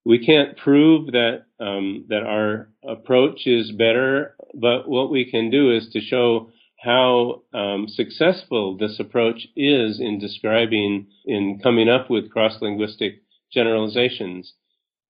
[0.05, 5.75] We can't prove that um, that our approach is better, but what we can do
[5.75, 12.31] is to show how um, successful this approach is in describing, in coming up with
[12.31, 14.53] cross-linguistic generalizations.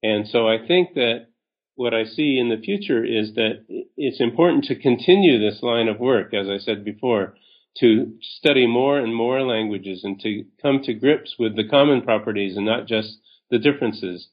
[0.02, 1.28] And so I think that
[1.76, 3.66] what I see in the future is that
[3.96, 7.36] it's important to continue this line of work, as I said before,
[7.80, 12.58] to study more and more languages and to come to grips with the common properties
[12.58, 13.18] and not just
[13.52, 14.30] the differences.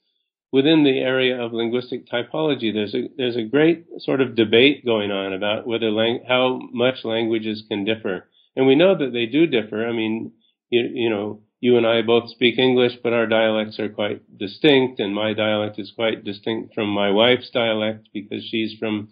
[0.54, 5.10] Within the area of linguistic typology, there's a there's a great sort of debate going
[5.10, 9.48] on about whether lang- how much languages can differ, and we know that they do
[9.48, 9.84] differ.
[9.84, 10.30] I mean,
[10.70, 15.00] you, you know, you and I both speak English, but our dialects are quite distinct,
[15.00, 19.08] and my dialect is quite distinct from my wife's dialect because she's from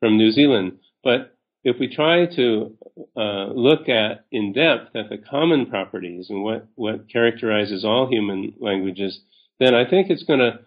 [0.00, 0.78] from New Zealand.
[1.04, 2.76] But if we try to
[3.16, 8.54] uh, look at in depth at the common properties and what what characterizes all human
[8.58, 9.20] languages,
[9.60, 10.58] then I think it's going to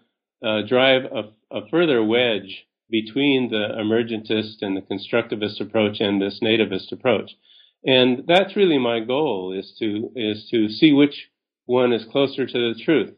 [0.44, 6.40] uh, drive a, a further wedge between the emergentist and the constructivist approach and this
[6.42, 7.32] nativist approach.
[7.84, 11.28] And that's really my goal is to is to see which
[11.66, 13.14] one is closer to the truth.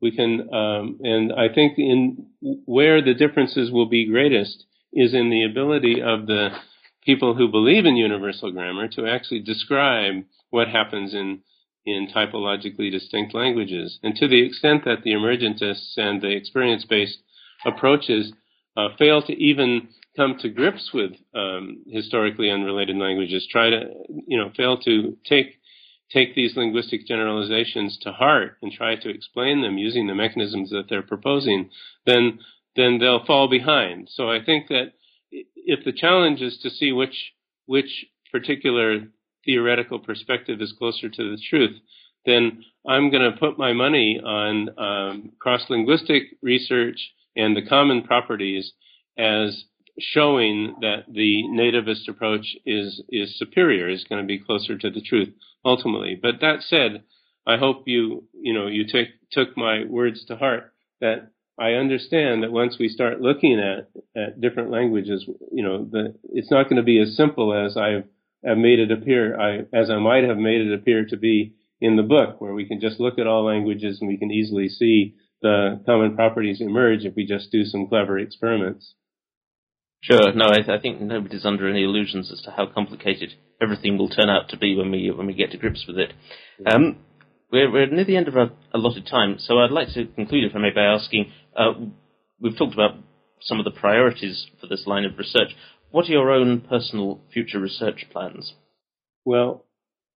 [0.00, 5.30] We can, um, and I think in where the differences will be greatest is in
[5.30, 6.50] the ability of the
[7.04, 11.40] people who believe in universal grammar to actually describe what happens in
[11.84, 13.98] in typologically distinct languages.
[14.02, 17.18] And to the extent that the emergentists and the experience-based
[17.64, 18.32] approaches
[18.76, 23.80] uh, fail to even come to grips with um, historically unrelated languages, try to,
[24.26, 25.58] you know, fail to take
[26.12, 30.84] take these linguistic generalizations to heart and try to explain them using the mechanisms that
[30.88, 31.70] they're proposing,
[32.06, 32.38] then
[32.76, 34.08] then they'll fall behind.
[34.10, 34.92] So I think that
[35.30, 37.32] if the challenge is to see which
[37.66, 39.00] which particular
[39.44, 41.76] theoretical perspective is closer to the truth,
[42.24, 48.02] then I'm going to put my money on um, cross linguistic research and the common
[48.02, 48.72] properties
[49.18, 49.64] as
[49.98, 55.02] showing that the nativist approach is is superior, is going to be closer to the
[55.02, 55.28] truth
[55.64, 56.18] ultimately.
[56.20, 57.02] But that said,
[57.46, 62.42] I hope you you know you take took my words to heart that I understand
[62.42, 63.88] that once we start looking at
[64.20, 68.04] at different languages, you know, the, it's not going to be as simple as I've,
[68.48, 71.96] I've made it appear, I, as I might have made it appear to be in
[71.96, 75.14] the book, where we can just look at all languages and we can easily see
[75.42, 78.94] the common properties emerge if we just do some clever experiments.
[80.02, 80.32] Sure.
[80.32, 84.28] No, I, I, think nobody's under any illusions as to how complicated everything will turn
[84.28, 86.12] out to be when we when we get to grips with it.
[86.66, 86.98] Um,
[87.52, 90.56] we're, we're, near the end of our allotted time, so I'd like to conclude, if
[90.56, 91.74] I may, by asking: uh,
[92.40, 92.96] We've talked about
[93.42, 95.50] some of the priorities for this line of research.
[95.92, 98.54] What are your own personal future research plans?
[99.26, 99.66] Well,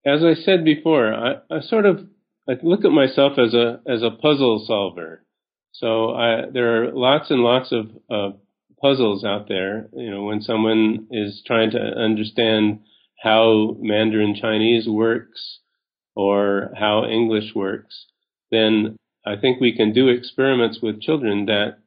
[0.06, 2.06] as I said before, I, I sort of
[2.48, 5.24] I look at myself as a as a puzzle solver.
[5.72, 8.36] So I, there are lots and lots of uh,
[8.80, 9.88] puzzles out there.
[9.92, 12.80] You know, when someone is trying to understand
[13.22, 15.58] how Mandarin Chinese works
[16.14, 18.06] or how English works,
[18.50, 18.96] then
[19.26, 21.80] I think we can do experiments with children that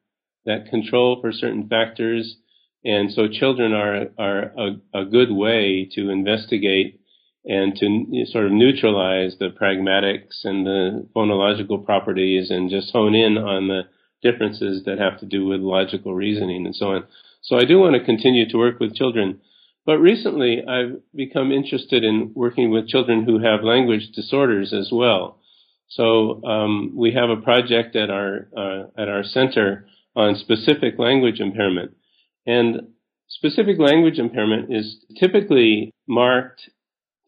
[0.46, 2.38] that control for certain factors,
[2.84, 7.00] and so children are are a, a good way to investigate
[7.46, 13.38] and to sort of neutralize the pragmatics and the phonological properties and just hone in
[13.38, 13.82] on the
[14.22, 17.06] differences that have to do with logical reasoning and so on.
[17.42, 19.40] So I do want to continue to work with children.
[19.86, 25.40] But recently I've become interested in working with children who have language disorders as well.
[25.88, 31.40] So um, we have a project at our uh, at our center on specific language
[31.40, 31.96] impairment,
[32.46, 32.94] and
[33.28, 36.70] specific language impairment is typically marked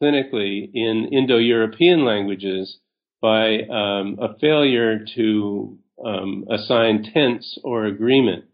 [0.01, 2.80] clinically in Indo-European languages
[3.22, 8.45] by um, a failure to um, assign tense or agreement.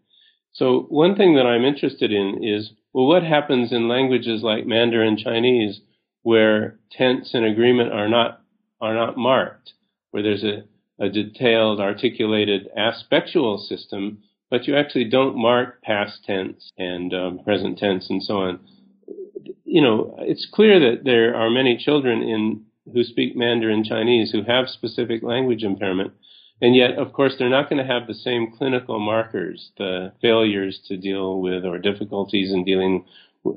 [0.52, 5.16] So one thing that I'm interested in is, well, what happens in languages like Mandarin
[5.16, 5.80] Chinese
[6.22, 8.42] where tense and agreement are not
[8.80, 9.72] are not marked,
[10.10, 10.64] where there's a,
[11.02, 17.78] a detailed, articulated aspectual system, but you actually don't mark past tense and um, present
[17.78, 18.60] tense and so on.
[19.64, 24.42] You know, it's clear that there are many children in who speak Mandarin Chinese who
[24.44, 26.12] have specific language impairment.
[26.60, 30.80] And yet, of course, they're not going to have the same clinical markers, the failures
[30.88, 33.04] to deal with or difficulties in dealing,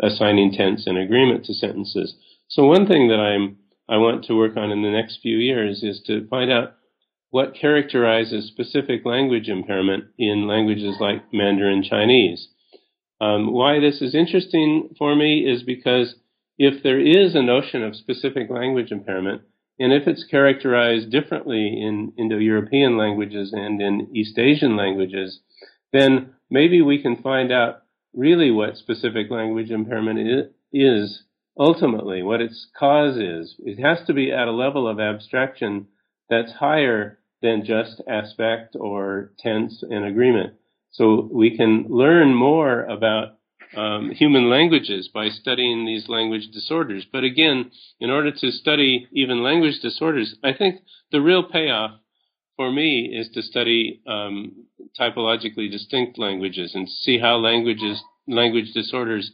[0.04, 2.16] assigning tense and agreement to sentences.
[2.48, 3.58] So one thing that I'm,
[3.90, 6.76] I want to work on in the next few years is to find out
[7.32, 12.50] what characterizes specific language impairment in languages like Mandarin Chinese.
[13.22, 16.16] Um, why this is interesting for me is because
[16.58, 19.42] if there is a notion of specific language impairment,
[19.80, 25.40] and if it's characterized differently in Indo-European languages and in East Asian languages,
[25.94, 31.24] then maybe we can find out really what specific language impairment is
[31.58, 33.56] ultimately, what its cause is.
[33.60, 35.88] It has to be at a level of abstraction
[36.30, 40.54] that's higher than just aspect or tense and agreement.
[40.92, 43.38] So we can learn more about
[43.76, 47.06] um, human languages by studying these language disorders.
[47.12, 50.82] But again, in order to study even language disorders, I think
[51.12, 51.92] the real payoff
[52.58, 54.66] for me is to study um,
[55.00, 59.32] typologically distinct languages and see how languages, language disorders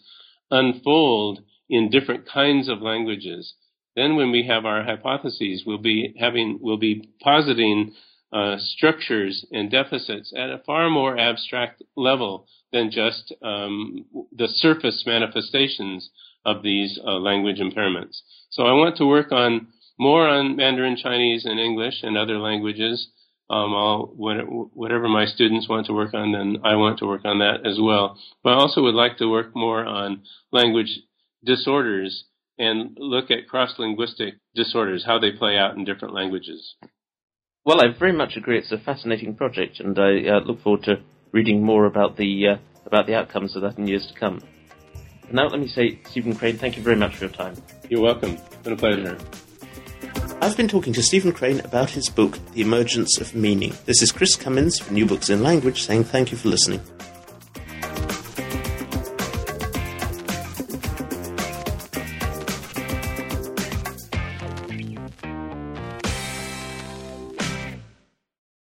[0.52, 1.40] unfold
[1.70, 3.56] in different kinds of languages.
[3.98, 7.96] Then, when we have our hypotheses, we'll be having, we'll be positing
[8.32, 15.04] uh, structures and deficits at a far more abstract level than just um, the surface
[15.08, 16.12] manifestations
[16.46, 18.20] of these uh, language impairments.
[18.52, 23.08] So I want to work on more on Mandarin Chinese and English and other languages.
[23.50, 27.40] Um, I'll, whatever my students want to work on, then I want to work on
[27.40, 28.20] that as well.
[28.44, 30.22] But I also would like to work more on
[30.52, 31.00] language
[31.44, 32.26] disorders
[32.58, 36.76] and look at cross-linguistic disorders, how they play out in different languages.
[37.66, 38.58] Well, I very much agree.
[38.58, 41.02] It's a fascinating project, and I uh, look forward to
[41.32, 44.42] reading more about the uh, about the outcomes of that in years to come.
[45.24, 47.56] And now, let me say, Stephen Crain, thank you very much for your time.
[47.90, 48.32] You're welcome.
[48.32, 49.18] It's been a pleasure.
[50.40, 53.74] I've been talking to Stephen Crain about his book, The Emergence of Meaning.
[53.86, 56.80] This is Chris Cummins from New Books in Language saying thank you for listening.